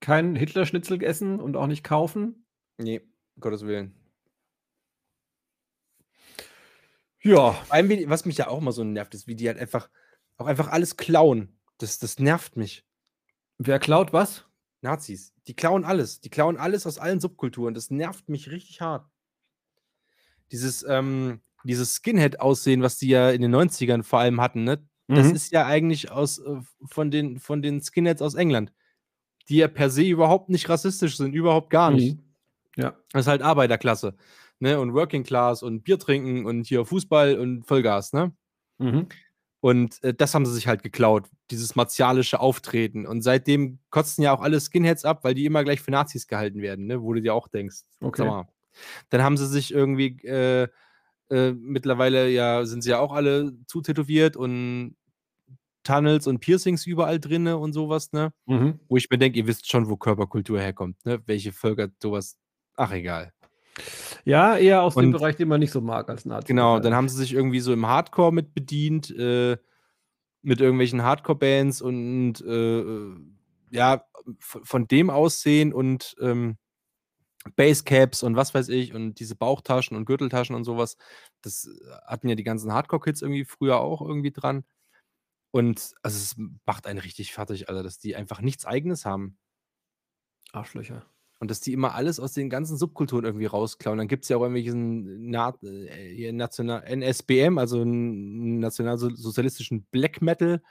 [0.00, 2.44] kein Hitler-Schnitzel essen und auch nicht kaufen.
[2.80, 3.00] Nee,
[3.36, 3.94] um Gottes Willen.
[7.22, 7.52] Ja.
[7.52, 9.90] Vor allem, wie- was mich ja auch immer so nervt, ist, wie die halt einfach
[10.38, 11.58] auch einfach alles klauen.
[11.78, 12.84] Das, das nervt mich.
[13.58, 14.46] Wer klaut was?
[14.80, 15.34] Nazis.
[15.46, 16.20] Die klauen alles.
[16.20, 17.74] Die klauen alles aus allen Subkulturen.
[17.74, 19.06] Das nervt mich richtig hart.
[20.50, 24.82] Dieses, ähm, dieses Skinhead-Aussehen, was die ja in den 90ern vor allem hatten, ne?
[25.08, 25.34] Das Mhm.
[25.34, 28.72] ist ja eigentlich aus, äh, von, den, von den Skinheads aus England.
[29.48, 32.16] Die ja per se überhaupt nicht rassistisch sind, überhaupt gar nicht.
[32.16, 32.29] Mhm.
[32.76, 32.96] Ja.
[33.12, 34.14] Das ist halt Arbeiterklasse.
[34.58, 34.78] Ne?
[34.78, 38.32] Und Working Class und Bier trinken und hier Fußball und Vollgas, ne?
[38.78, 39.08] Mhm.
[39.60, 43.06] Und äh, das haben sie sich halt geklaut, dieses martialische Auftreten.
[43.06, 46.62] Und seitdem kotzen ja auch alle Skinheads ab, weil die immer gleich für Nazis gehalten
[46.62, 47.02] werden, ne?
[47.02, 47.82] wo du dir auch denkst.
[48.00, 48.22] Okay.
[48.22, 48.48] Sag mal.
[49.10, 50.68] Dann haben sie sich irgendwie, äh,
[51.28, 54.96] äh, mittlerweile ja, sind sie ja auch alle zutätowiert und
[55.82, 58.32] Tunnels und Piercings überall drinne und sowas, ne?
[58.46, 58.80] Mhm.
[58.88, 61.20] Wo ich mir denke, ihr wisst schon, wo Körperkultur herkommt, ne?
[61.26, 62.36] Welche Völker sowas.
[62.76, 63.32] Ach, egal.
[64.24, 66.48] Ja, eher aus dem Und- Bereich, den man nicht so mag als Nazi.
[66.48, 69.56] Genau, dann haben sie sich irgendwie so im Hardcore mit bedient, äh,
[70.42, 73.14] mit irgendwelchen Hardcore-Bands und äh,
[73.70, 74.04] ja,
[74.38, 76.56] von dem Aussehen und ähm,
[77.56, 80.96] Basecaps und was weiß ich und diese Bauchtaschen und Gürteltaschen und sowas,
[81.40, 81.68] das
[82.06, 84.64] hatten ja die ganzen Hardcore-Kids irgendwie früher auch irgendwie dran.
[85.52, 89.38] Und also es macht einen richtig fertig, Alter, dass die einfach nichts Eigenes haben.
[90.52, 91.04] Arschlöcher.
[91.40, 93.96] Und dass die immer alles aus den ganzen Subkulturen irgendwie rausklauen.
[93.98, 100.62] Dann gibt es ja auch irgendwelchen Na äh, National NSBM, also einen nationalsozialistischen Black Metal,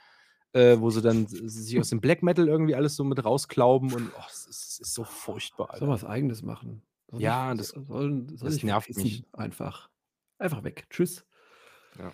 [0.52, 4.10] äh, wo sie dann sich aus dem Black Metal irgendwie alles so mit rausklauben und
[4.16, 5.66] oh, es, ist, es ist so furchtbar.
[5.78, 5.88] Soll Alter.
[5.88, 6.82] was Eigenes machen.
[7.10, 9.24] Soll Ja, nicht- das- soll, soll das nervt mich.
[9.32, 9.90] Einfach.
[10.38, 10.86] Einfach weg.
[10.90, 11.26] Tschüss.
[11.98, 12.12] Ja.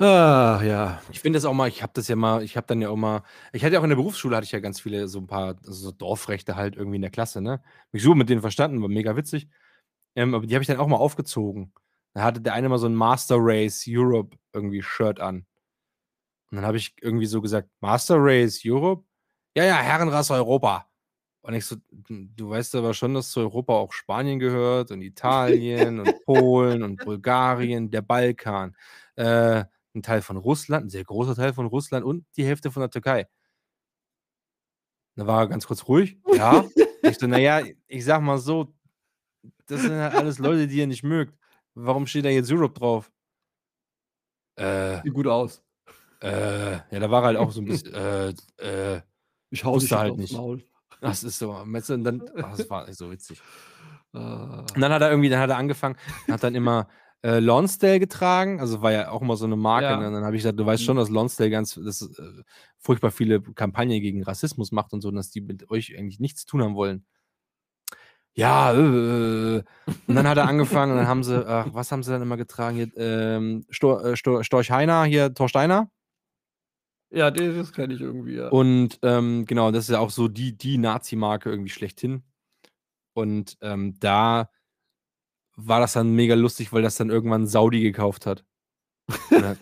[0.00, 1.00] Ah, ja.
[1.10, 2.96] Ich finde das auch mal, ich habe das ja mal, ich habe dann ja auch
[2.96, 3.22] mal,
[3.52, 5.56] ich hatte ja auch in der Berufsschule, hatte ich ja ganz viele, so ein paar
[5.56, 7.60] also so Dorfrechte halt irgendwie in der Klasse, ne?
[7.90, 9.48] Mich super mit denen verstanden, war mega witzig.
[10.16, 11.72] Ähm, aber die habe ich dann auch mal aufgezogen.
[12.14, 15.46] Da hatte der eine mal so ein Master Race Europe irgendwie Shirt an.
[16.50, 19.04] Und dann habe ich irgendwie so gesagt, Master Race Europe?
[19.56, 20.86] Ja, ja, Herrenrasse Europa.
[21.42, 25.02] Und ich so, "Du- du weißt aber schon, dass zu Europa auch Spanien gehört und
[25.02, 28.76] Italien und Polen und Bulgarien, der Balkan.
[29.16, 29.64] Äh,
[29.98, 32.90] ein Teil von Russland, ein sehr großer Teil von Russland und die Hälfte von der
[32.90, 33.28] Türkei.
[35.16, 36.16] Da war er ganz kurz ruhig.
[36.32, 36.64] Ja.
[37.02, 38.72] ich so, naja, ich sag mal so,
[39.66, 41.36] das sind halt alles Leute, die ihr nicht mögt.
[41.74, 43.10] Warum steht da jetzt Europe drauf?
[44.56, 45.62] Äh, Sieht gut aus.
[46.22, 48.28] äh, ja, da war er halt auch so ein bisschen, äh,
[48.58, 49.02] äh,
[49.50, 50.32] Ich hau Wusste dich halt nicht.
[50.32, 50.64] Maul.
[51.00, 53.40] das ist so, und dann, ach, das war so witzig.
[54.12, 54.64] Ah.
[54.74, 55.96] Und dann hat er irgendwie, dann hat er angefangen,
[56.28, 56.88] hat dann immer
[57.22, 59.86] äh, Lonsdale getragen, also war ja auch immer so eine Marke.
[59.86, 59.96] Ja.
[59.98, 60.06] Ne?
[60.08, 60.86] Und dann habe ich gesagt, du weißt Mhm.
[60.86, 62.42] schon, dass Lonsdale ganz das, äh,
[62.78, 66.42] furchtbar viele Kampagnen gegen Rassismus macht und so, und dass die mit euch eigentlich nichts
[66.42, 67.04] zu tun haben wollen.
[68.34, 69.62] Ja, äh, äh.
[70.06, 72.36] und dann hat er angefangen und dann haben sie, ach, was haben sie dann immer
[72.36, 72.76] getragen?
[72.76, 75.90] Hier, ähm, Stor, äh, Stor, Storch Heiner, hier Torsteiner.
[77.10, 78.36] Ja, das, das kenne ich irgendwie.
[78.36, 78.48] Ja.
[78.48, 82.22] Und ähm, genau, das ist ja auch so die, die Nazi-Marke irgendwie schlechthin.
[83.14, 84.50] Und ähm, da
[85.60, 88.44] war das dann mega lustig, weil das dann irgendwann Saudi gekauft hat.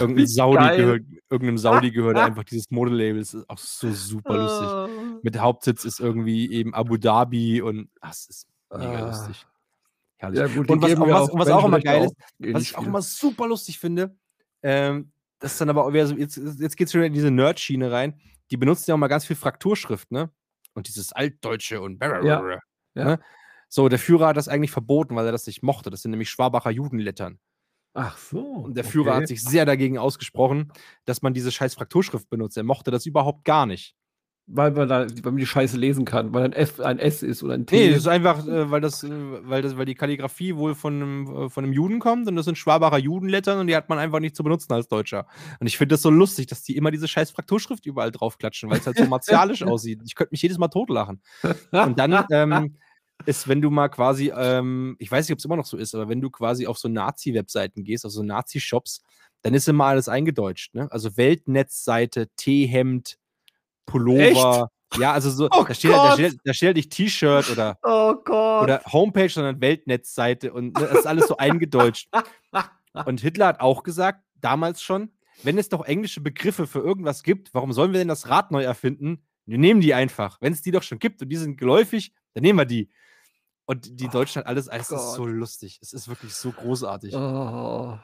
[0.00, 0.76] Irgendein Saudi geil.
[0.78, 3.20] gehört, irgendeinem Saudi gehört einfach dieses Modelabel.
[3.20, 4.66] Das ist auch so super lustig.
[4.66, 4.88] Ah.
[5.22, 9.06] Mit Hauptsitz ist irgendwie eben Abu Dhabi und ach, es ist mega Ah.
[9.06, 9.46] lustig.
[10.16, 10.40] Herrlich.
[10.40, 13.00] Ja, gut, und was, was, was auch immer geil ist, auch was ich auch immer
[13.02, 14.16] super lustig finde,
[14.62, 18.18] ähm, das ist dann aber wieder jetzt, jetzt geht es schon in diese Nerd-Schiene rein.
[18.50, 20.30] Die benutzen ja auch mal ganz viel Frakturschrift, ne?
[20.74, 22.58] Und dieses Altdeutsche und Ja,
[22.94, 23.18] ja.
[23.76, 25.90] So, der Führer hat das eigentlich verboten, weil er das nicht mochte.
[25.90, 27.38] Das sind nämlich Schwabacher Judenlettern.
[27.92, 28.40] Ach so.
[28.40, 29.20] Und der Führer okay.
[29.20, 30.72] hat sich sehr dagegen ausgesprochen,
[31.04, 32.56] dass man diese scheiß Frakturschrift benutzt.
[32.56, 33.94] Er mochte das überhaupt gar nicht.
[34.46, 37.42] weil man da, weil man die Scheiße lesen kann, weil ein F ein S ist
[37.42, 37.76] oder ein T.
[37.76, 40.94] Nee, das ist einfach, äh, weil das, äh, weil das, weil die Kalligrafie wohl von
[40.94, 43.98] einem, äh, von einem Juden kommt und das sind Schwabacher Judenlettern und die hat man
[43.98, 45.26] einfach nicht zu benutzen als Deutscher.
[45.60, 48.78] Und ich finde das so lustig, dass die immer diese scheiß Frakturschrift überall draufklatschen, weil
[48.78, 50.00] es halt so martialisch aussieht.
[50.06, 51.20] Ich könnte mich jedes Mal totlachen.
[51.72, 52.76] Und dann ähm,
[53.24, 55.94] ist, wenn du mal quasi, ähm, ich weiß nicht, ob es immer noch so ist,
[55.94, 59.02] aber wenn du quasi auf so Nazi-Webseiten gehst, auf so Nazi-Shops,
[59.42, 60.74] dann ist immer alles eingedeutscht.
[60.74, 60.88] Ne?
[60.90, 63.18] Also Weltnetzseite, T-Hemd,
[63.86, 64.70] Pullover.
[64.98, 68.14] Ja, also so, Oh da, steht, da, steht, da steht nicht T-Shirt oder, oh
[68.62, 72.08] oder Homepage, sondern Weltnetzseite und ne, das ist alles so eingedeutscht.
[73.04, 75.10] Und Hitler hat auch gesagt, damals schon,
[75.42, 78.62] wenn es doch englische Begriffe für irgendwas gibt, warum sollen wir denn das Rad neu
[78.62, 79.22] erfinden?
[79.44, 80.40] Wir nehmen die einfach.
[80.40, 82.88] Wenn es die doch schon gibt und die sind geläufig, dann nehmen wir die.
[83.66, 85.78] Und die Oh Deutschen hat alles, es ist so lustig.
[85.82, 87.14] Es ist wirklich so großartig.
[87.14, 87.98] oh.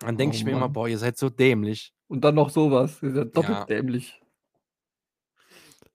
[0.00, 0.72] Dann denke oh ich mir immer, Mann.
[0.72, 1.92] boah, ihr seid so dämlich.
[2.08, 3.02] Und dann noch sowas.
[3.02, 3.64] Ist ja doppelt Ja.
[3.66, 4.20] dämlich.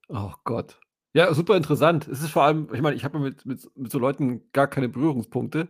[0.08, 0.78] Oh Gott.
[1.14, 2.06] Ja, super interessant.
[2.08, 4.88] Es ist vor allem, ich meine, ich habe mit, mit, mit so Leuten gar keine
[4.88, 5.68] Berührungspunkte.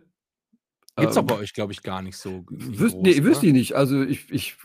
[0.97, 2.45] Gibt's doch Ähm, bei euch, glaube ich, gar nicht so.
[2.49, 3.23] Wüs groß, nee, oder?
[3.23, 3.75] wüsste ich nicht.
[3.75, 4.57] Also ich, ich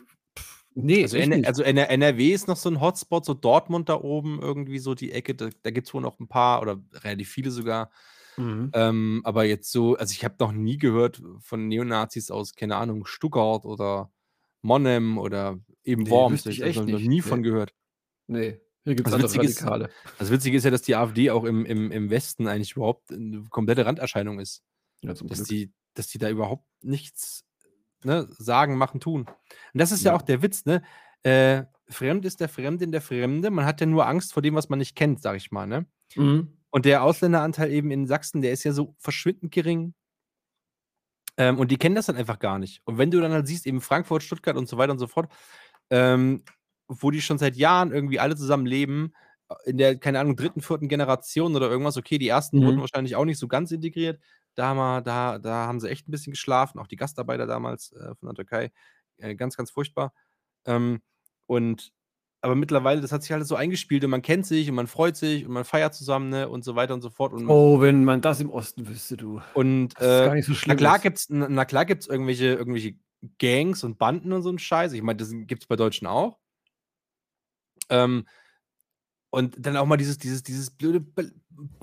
[0.74, 1.47] nee, Also, N nicht.
[1.47, 5.12] also NR NRW ist noch so ein Hotspot, so Dortmund da oben, irgendwie so die
[5.12, 5.35] Ecke.
[5.35, 7.91] Da, da gibt es wohl noch ein paar oder relativ viele sogar.
[8.37, 8.70] Mhm.
[8.74, 13.05] Ähm, aber jetzt so, also ich habe noch nie gehört von Neonazis aus, keine Ahnung,
[13.07, 14.11] Stuttgart oder
[14.62, 16.47] Monnem oder eben Nee, Worms.
[16.47, 17.49] ich hab echt noch, nie von Nee.
[17.49, 17.74] gehört.
[18.26, 19.91] Nee, hier gibt es Also andere witzig ist- Radikale.
[20.18, 23.43] Das Witzige ist ja, dass die AfD auch im, im, im Westen eigentlich überhaupt eine
[23.51, 24.62] komplette Randerscheinung ist.
[25.03, 25.49] Ja, Dass Glück.
[25.49, 27.45] die, dass die da überhaupt nichts
[28.03, 29.22] ne, sagen, machen, tun.
[29.22, 29.28] Und
[29.80, 30.16] das ist ja, Ja.
[30.16, 30.82] auch der Witz, ne?
[31.22, 33.51] Äh, Fremd ist der Fremde in der Fremde.
[33.51, 35.87] Man hat ja nur Angst vor dem, was man nicht kennt, sag ich mal, ne?
[36.16, 36.57] Mhm.
[36.75, 39.95] Und der Ausländeranteil eben in Sachsen, der ist ja so verschwindend gering.
[41.37, 42.81] Ähm, und die kennen das dann einfach gar nicht.
[42.85, 45.33] Und wenn du dann halt siehst, eben Frankfurt, Stuttgart und so weiter und so fort,
[45.91, 46.45] ähm,
[46.89, 49.12] wo die schon seit Jahren irgendwie alle zusammen leben,
[49.49, 52.64] äh, in der, keine Ahnung, dritten, vierten Generation oder irgendwas, okay, die ersten Mhm.
[52.66, 54.20] wurden wahrscheinlich auch nicht so ganz integriert.
[54.57, 57.93] Da haben, wir, da, da haben sie echt ein bisschen geschlafen, auch die Gastarbeiter damals
[57.93, 58.72] äh, von der Türkei.
[59.18, 60.12] Äh, ganz, ganz furchtbar.
[60.66, 61.03] Ähm,
[61.47, 61.93] und
[62.45, 65.16] aber mittlerweile, das hat sich alles so eingespielt und man kennt sich und man freut
[65.16, 67.32] sich und man feiert zusammen ne, und so weiter und so fort.
[67.32, 69.40] Und, Oh, wenn man das im Osten wüsste, du.
[69.55, 70.76] und Das ist gar äh, nicht so na schlimm.
[70.76, 71.03] klar ist.
[71.03, 72.97] gibt's, na, na klar gibt's irgendwelche, irgendwelche
[73.38, 74.92] Gangs und Banden und so ein Scheiß.
[74.92, 76.38] Ich meine, das gibt es bei Deutschen auch.
[77.88, 78.26] Ähm,
[79.30, 81.01] und dann auch mal dieses, dieses, dieses blöde,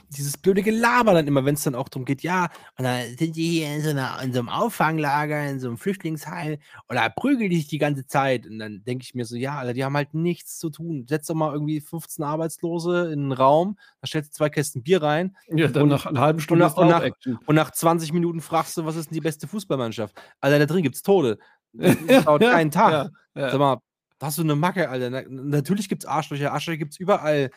[0.09, 3.36] dieses blöde Gelaber dann immer, wenn es dann auch darum geht, ja, und dann sind
[3.36, 6.57] die hier in so, einer, in so einem Auffanglager, in so einem Flüchtlingsheim
[6.89, 8.45] oder prügeln die sich die ganze Zeit.
[8.45, 11.05] Und dann denke ich mir so, ja, Alter, die haben halt nichts zu tun.
[11.07, 15.01] Setz doch mal irgendwie 15 Arbeitslose in einen Raum, da stellst du zwei Kästen Bier
[15.01, 17.72] rein Ja, dann und- nach einer halben Stunde nach- ist da und nach- und nach
[17.72, 20.13] 20 Minuten fragst du, was ist denn die beste Fußballmannschaft?
[20.41, 21.38] Alter, da drin gibt's Tode.
[21.74, 21.95] Das
[22.26, 23.11] dauert keinen Tag.
[23.36, 23.49] Ja, ja.
[23.51, 23.78] Sag mal,
[24.22, 25.09] hast du eine Macke, Alter?
[25.09, 26.51] Na, natürlich gibt's Arschlöcher.
[26.51, 27.49] Arschlöcher gibt's überall.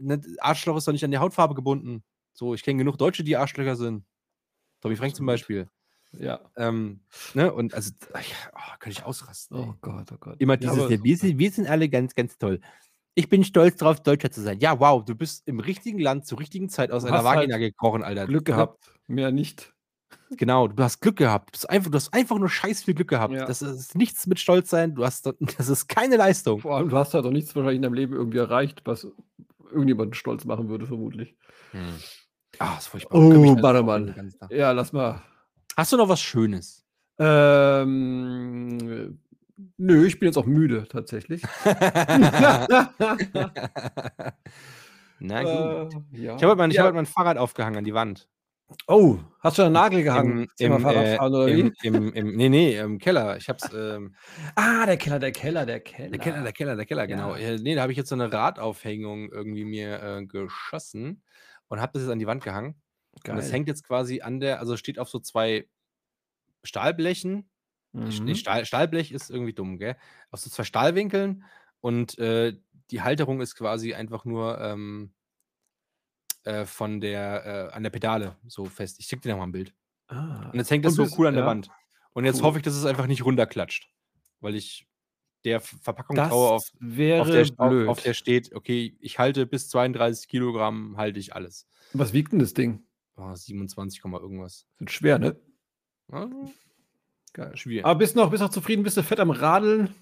[0.00, 2.02] Ne, Arschloch ist doch nicht an die Hautfarbe gebunden.
[2.32, 4.04] So, ich kenne genug Deutsche, die Arschlöcher sind.
[4.80, 5.26] Tommy Frank zum.
[5.26, 5.68] Beispiel.
[6.12, 6.40] ja.
[6.56, 7.00] Ähm,
[7.34, 8.18] ne, und also, oh,
[8.78, 9.56] könnte ich ausrasten.
[9.56, 9.64] ey.
[9.68, 10.36] Oh Gott, oh Gott.
[10.38, 12.60] Immer Ja, dieses, aber- ja, wir, sind, wir sind alle ganz, ganz toll.
[13.14, 14.58] Ich bin stolz drauf, Deutscher zu sein.
[14.60, 17.56] Ja, wow, du bist im richtigen Land zur richtigen Zeit aus Du einer halt Vagina
[17.56, 18.26] gekrochen, Alter.
[18.26, 18.54] Glück Ne?
[18.54, 18.92] gehabt.
[19.06, 19.72] Mehr nicht.
[20.32, 21.54] Genau, du hast Glück gehabt.
[21.54, 23.32] Du hast einfach, du hast einfach nur scheiß viel Glück gehabt.
[23.32, 23.46] Ja.
[23.46, 24.94] Das ist nichts mit Stolz sein.
[24.94, 25.24] Du hast,
[25.58, 26.60] das ist keine Leistung.
[26.60, 29.06] Vor allem, du hast halt auch nichts wahrscheinlich in deinem Leben irgendwie erreicht, was
[29.70, 31.36] irgendjemanden stolz machen würde, vermutlich.
[32.58, 33.18] Ah, ist furchtbar.
[33.18, 34.06] Oh, Kann mich alles Mann, oh aufregen Mann.
[34.06, 34.50] den ganzen Tag.
[34.52, 35.22] Ja, lass mal.
[35.76, 36.84] Hast du noch was Schönes?
[37.18, 39.18] Ähm,
[39.76, 41.42] nö, ich bin jetzt auch müde, tatsächlich.
[45.18, 45.94] Na gut.
[46.12, 46.36] Äh, ja.
[46.36, 46.82] Ich habe mein, ich Ja.
[46.82, 48.28] hab heute mein Fahrrad aufgehangen an die Wand.
[48.88, 50.48] Oh, hast du einen Nagel gehangen?
[50.58, 51.72] Im, im, äh, Fahrradfahren oder im, wie?
[51.82, 53.36] im, im, nee, nee, im Keller.
[53.36, 53.70] Ich hab's.
[53.72, 54.14] Ähm,
[54.56, 56.10] Ah, der Keller, der Keller, der Keller.
[56.10, 57.06] der Keller, der Keller, der Keller, Ja.
[57.06, 57.34] genau.
[57.34, 61.22] Äh, nee, da habe ich jetzt so eine Radaufhängung irgendwie mir äh, geschossen
[61.68, 62.80] und habe das jetzt an die Wand gehangen.
[63.28, 63.52] Und das Geil.
[63.52, 65.68] hängt jetzt quasi an der, also steht auf so zwei
[66.64, 67.50] Stahlblechen.
[67.94, 68.36] Sch- Nee, Mhm.
[68.36, 69.96] Stahl, Stahlblech ist irgendwie dumm, gell?
[70.30, 71.44] Auf so zwei Stahlwinkeln
[71.80, 72.54] und äh,
[72.92, 75.14] die Halterung ist quasi einfach nur ähm,
[76.46, 78.98] äh, von der, äh, an der Pedale so fest.
[79.00, 79.74] Ich schicke dir nochmal ein Bild.
[80.08, 80.50] Ah.
[80.50, 81.48] Und jetzt hängt das so cool an der ja.
[81.50, 81.68] Wand.
[82.12, 82.44] Und jetzt Cool.
[82.44, 83.90] hoffe ich, dass es einfach nicht runterklatscht.
[84.40, 84.86] Weil ich
[85.44, 89.68] der Verpackung Das traue, auf, auf, der, auf, auf der steht, okay, ich halte bis
[89.68, 91.68] 32 Kilogramm, halte ich alles.
[91.92, 92.82] Was wiegt denn das Ding?
[93.16, 94.66] Oh, 27, Komma irgendwas.
[94.78, 95.36] Wird schwer, ne?
[96.12, 96.28] Ja,
[97.32, 97.56] Geil.
[97.56, 97.84] schwierig.
[97.84, 99.94] Aber bist noch, bist noch zufrieden, bist du fett am Radeln?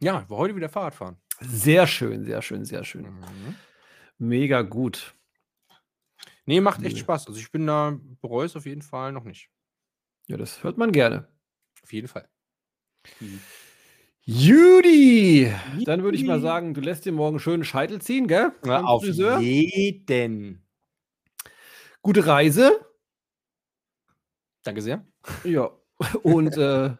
[0.00, 1.16] ja, ich war heute wieder Fahrrad fahren.
[1.40, 3.04] Sehr schön, sehr schön, sehr schön.
[3.04, 3.54] Mhm.
[4.18, 5.14] Mega gut.
[6.48, 7.02] Nee, macht echt Nö.
[7.02, 7.26] Spaß.
[7.26, 9.50] Also ich bin da, bereue es auf jeden Fall noch nicht.
[10.28, 11.28] Ja, das hört man gerne.
[11.82, 12.26] Auf jeden Fall.
[14.22, 15.52] Judy!
[15.84, 18.52] Dann würde ich mal sagen, du lässt dir morgen schön Scheitel ziehen, gell?
[18.64, 19.40] Ja, auf Friseur.
[19.40, 20.66] jeden.
[22.00, 22.80] Gute Reise.
[24.62, 25.06] Danke sehr.
[25.44, 25.70] Ja.
[26.22, 26.96] Und äh,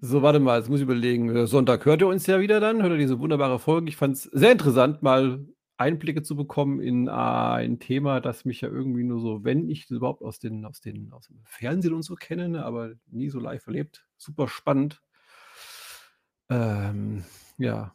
[0.00, 1.46] so, warte mal, jetzt muss ich überlegen.
[1.46, 3.88] Sonntag hört ihr uns ja wieder dann, hört ihr diese wunderbare Folge.
[3.88, 5.46] Ich fand es sehr interessant, mal
[5.80, 10.22] Einblicke zu bekommen in ein Thema, das mich ja irgendwie nur so, wenn ich überhaupt
[10.22, 13.66] aus den, aus den, aus dem Fernsehen und so kenne, ne, aber nie so live
[13.66, 14.06] erlebt.
[14.18, 15.02] Super spannend.
[16.50, 17.24] Ähm,
[17.56, 17.94] ja.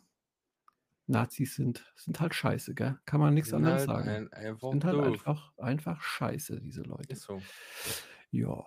[1.08, 2.98] Nazis sind, sind halt scheiße, gell?
[3.06, 4.10] Kann man nichts anderes halt sagen.
[4.10, 5.06] ein, einfach Sind halt doof.
[5.06, 7.14] einfach, einfach scheiße, diese Leute.
[7.14, 7.40] Ist so.
[8.32, 8.66] Ja.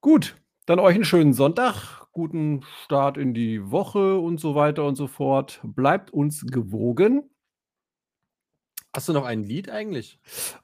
[0.00, 4.96] Gut, dann euch einen schönen Sonntag, guten Start in die Woche und so weiter und
[4.96, 5.60] so fort.
[5.62, 7.30] Bleibt uns gewogen.
[8.96, 10.18] Hast du noch ein Lied eigentlich?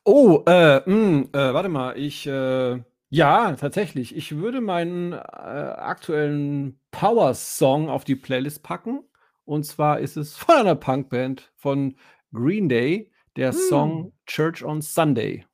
[0.04, 6.80] Oh, äh, mh, äh, warte mal, ich, äh, ja, tatsächlich, ich würde meinen äh, aktuellen
[6.92, 9.04] Power-Song auf die Playlist packen.
[9.44, 11.94] Und zwar ist es von einer Punkband von
[12.32, 13.58] Green Day, der Hm.
[13.68, 15.44] Song Church on Sunday.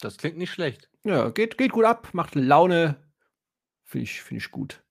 [0.00, 0.90] Das klingt nicht schlecht.
[1.04, 2.96] Ja, geht, geht gut ab, macht Laune.
[3.84, 4.82] Finde ich, find ich gut.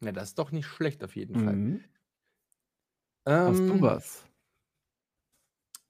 [0.00, 1.54] Ja, das ist doch nicht schlecht auf jeden Fall.
[3.28, 4.24] Hast du Ähm, was?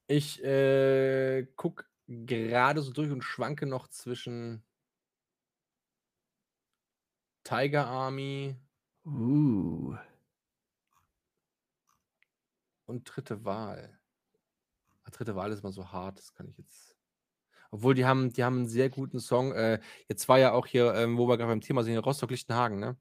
[0.09, 4.65] Ich äh, gucke gerade so durch und schwanke noch zwischen
[7.45, 8.57] Tiger Army
[9.07, 9.97] Uh.
[12.87, 13.99] und Dritte Wahl.
[15.05, 16.97] Ah, Dritte Wahl ist mal so hart, das kann ich jetzt.
[17.71, 19.53] Obwohl, die haben, die haben einen sehr guten Song.
[19.53, 22.97] Äh, jetzt war ja auch hier, ähm, wo wir gerade beim Thema sind, Rostock-Lichtenhagen, ne?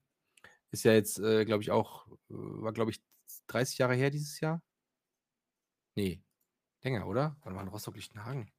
[0.71, 3.01] Ist ja jetzt, äh, glaube ich, auch, äh, war, glaube ich,
[3.47, 4.61] 30 Jahre her dieses Jahr.
[5.95, 6.21] Nee,
[6.83, 7.37] länger, oder?
[7.43, 8.51] Wann war in Rostock-Lichtenhagen?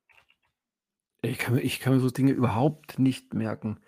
[1.23, 3.81] Ich kann, mir, ich kann mir so Dinge überhaupt nicht merken.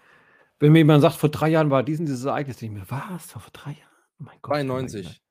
[0.58, 2.90] Wenn mir jemand sagt, vor drei Jahren war dies und dieses Ereignis, denke ich mir,
[2.90, 3.32] was?
[3.32, 3.96] Vor drei Jahren?
[4.18, 4.56] Oh mein Gott.
[4.56, 5.22] 92.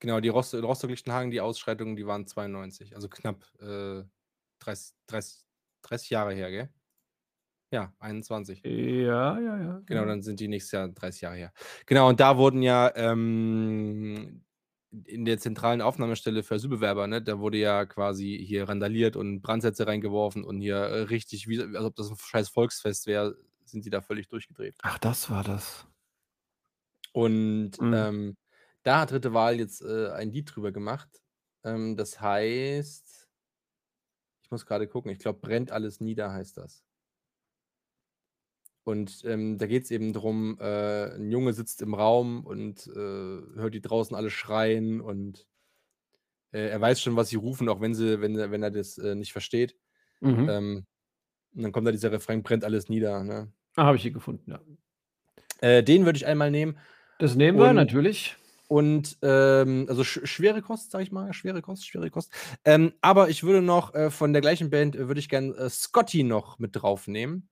[0.00, 2.94] Genau, die Rost Rostock-Lichtenhagen, die Ausschreitungen, die waren 92.
[2.94, 4.02] Also knapp äh,
[4.60, 5.44] 30, 30,
[5.82, 6.70] 30 Jahre her, gell?
[7.72, 8.64] Ja, 21.
[8.64, 9.82] Ja, ja, ja.
[9.86, 11.52] Genau, dann sind die nächstes Jahr 30 Jahre her.
[11.86, 14.44] Genau, und da wurden ja ähm,
[15.06, 19.86] in der zentralen Aufnahmestelle für Asylbewerber, ne, da wurde ja quasi hier randaliert und Brandsätze
[19.86, 23.90] reingeworfen und hier äh, richtig, wie, als ob das ein scheiß Volksfest wäre, sind die
[23.90, 24.76] da völlig durchgedreht.
[24.82, 25.86] Ach, das war das.
[27.12, 27.92] Und Mhm.
[27.92, 28.36] ähm,
[28.82, 31.22] da hat Dritte Wahl jetzt äh, ein Lied drüber gemacht.
[31.64, 33.28] Ähm, das heißt,
[34.44, 36.84] ich muss gerade gucken, ich glaube, brennt alles nieder heißt das.
[38.84, 42.96] Und ähm, da geht es eben darum, äh, ein Junge sitzt im Raum und äh,
[42.96, 45.46] hört die draußen alle schreien und
[46.52, 49.14] äh, er weiß schon, was sie rufen, auch wenn, sie, wenn, wenn er das äh,
[49.14, 49.76] nicht versteht.
[50.20, 50.48] Mhm.
[50.48, 50.86] Ähm,
[51.54, 53.22] und dann kommt da dieser Refrain, brennt alles nieder.
[53.22, 53.52] Ne?
[53.76, 54.60] Ah, habe ich hier gefunden, ja.
[55.60, 56.78] Äh, den würde ich einmal nehmen.
[57.18, 58.36] Das nehmen wir Und- natürlich.
[58.66, 62.32] Und ähm, also sch schwere Kost, sag ich mal, schwere Kost, schwere Kost.
[62.64, 66.60] Ähm, aber ich würde noch äh, von der gleichen Band würde ich gerne Scotty noch
[66.60, 67.48] mit draufnehmen.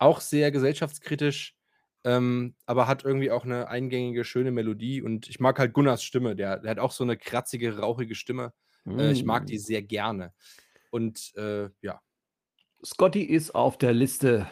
[0.00, 1.54] Auch sehr gesellschaftskritisch,
[2.04, 5.02] ähm, aber hat irgendwie auch eine eingängige, schöne Melodie.
[5.02, 6.34] Und ich mag halt Gunnars Stimme.
[6.34, 8.52] Der, der hat auch so eine kratzige, rauchige Stimme.
[8.86, 9.58] Äh, ich mag die Mhm.
[9.60, 10.32] sehr gerne.
[10.90, 12.00] Und äh, ja,
[12.84, 14.48] Scotty ist auf der Liste.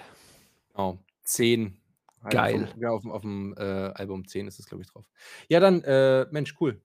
[0.68, 0.98] genau.
[1.24, 1.80] 10.
[2.22, 2.64] Halt Geil.
[2.64, 5.06] Auf dem, ja, auf auf dem äh, Album 10 ist es, glaube ich, drauf.
[5.48, 6.80] Ja, dann, äh, Mensch, cool.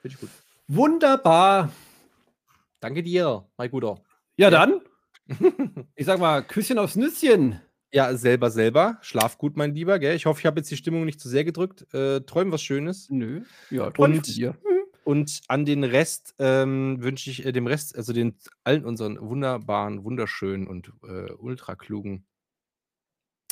[0.00, 0.30] Finde ich gut.
[0.66, 1.72] Wunderbar.
[2.80, 4.02] Danke dir, mein Guter.
[4.36, 4.66] Ja, Ja.
[4.66, 4.80] dann.
[5.96, 7.60] Ich sag mal, Küsschen aufs Nüsschen.
[7.96, 8.98] Ja, selber, selber.
[9.00, 10.14] Schlaf gut, mein Lieber, gell?
[10.14, 11.86] Ich hoffe, ich habe jetzt die Stimmung nicht zu sehr gedrückt.
[11.94, 13.08] Äh, träum was Schönes.
[13.08, 13.42] Nö.
[13.70, 14.54] Ja, träum Und- dir.
[15.04, 20.04] Und an den Rest ähm, wünsche ich äh, dem Rest, also den allen unseren wunderbaren,
[20.04, 22.26] wunderschönen und äh, ultra klugen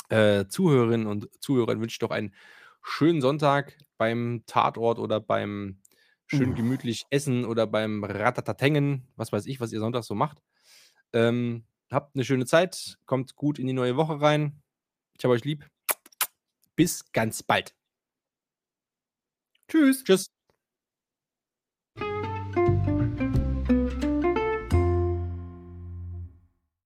[0.09, 2.35] äh, Zuhörerinnen und Zuhörern wünsche ich doch einen
[2.83, 5.79] schönen Sonntag beim Tatort oder beim
[6.27, 10.37] schön gemütlich Essen oder beim Ratatatengen, was weiß ich, was ihr Sonntag so macht.
[11.13, 11.63] Ähm,
[11.95, 14.61] habt eine schöne Zeit, kommt gut in die neue Woche rein.
[15.17, 15.67] Ich habe euch lieb.
[16.75, 17.73] Bis ganz bald.
[19.67, 20.03] Tschüss.
[20.03, 20.34] Tschüss.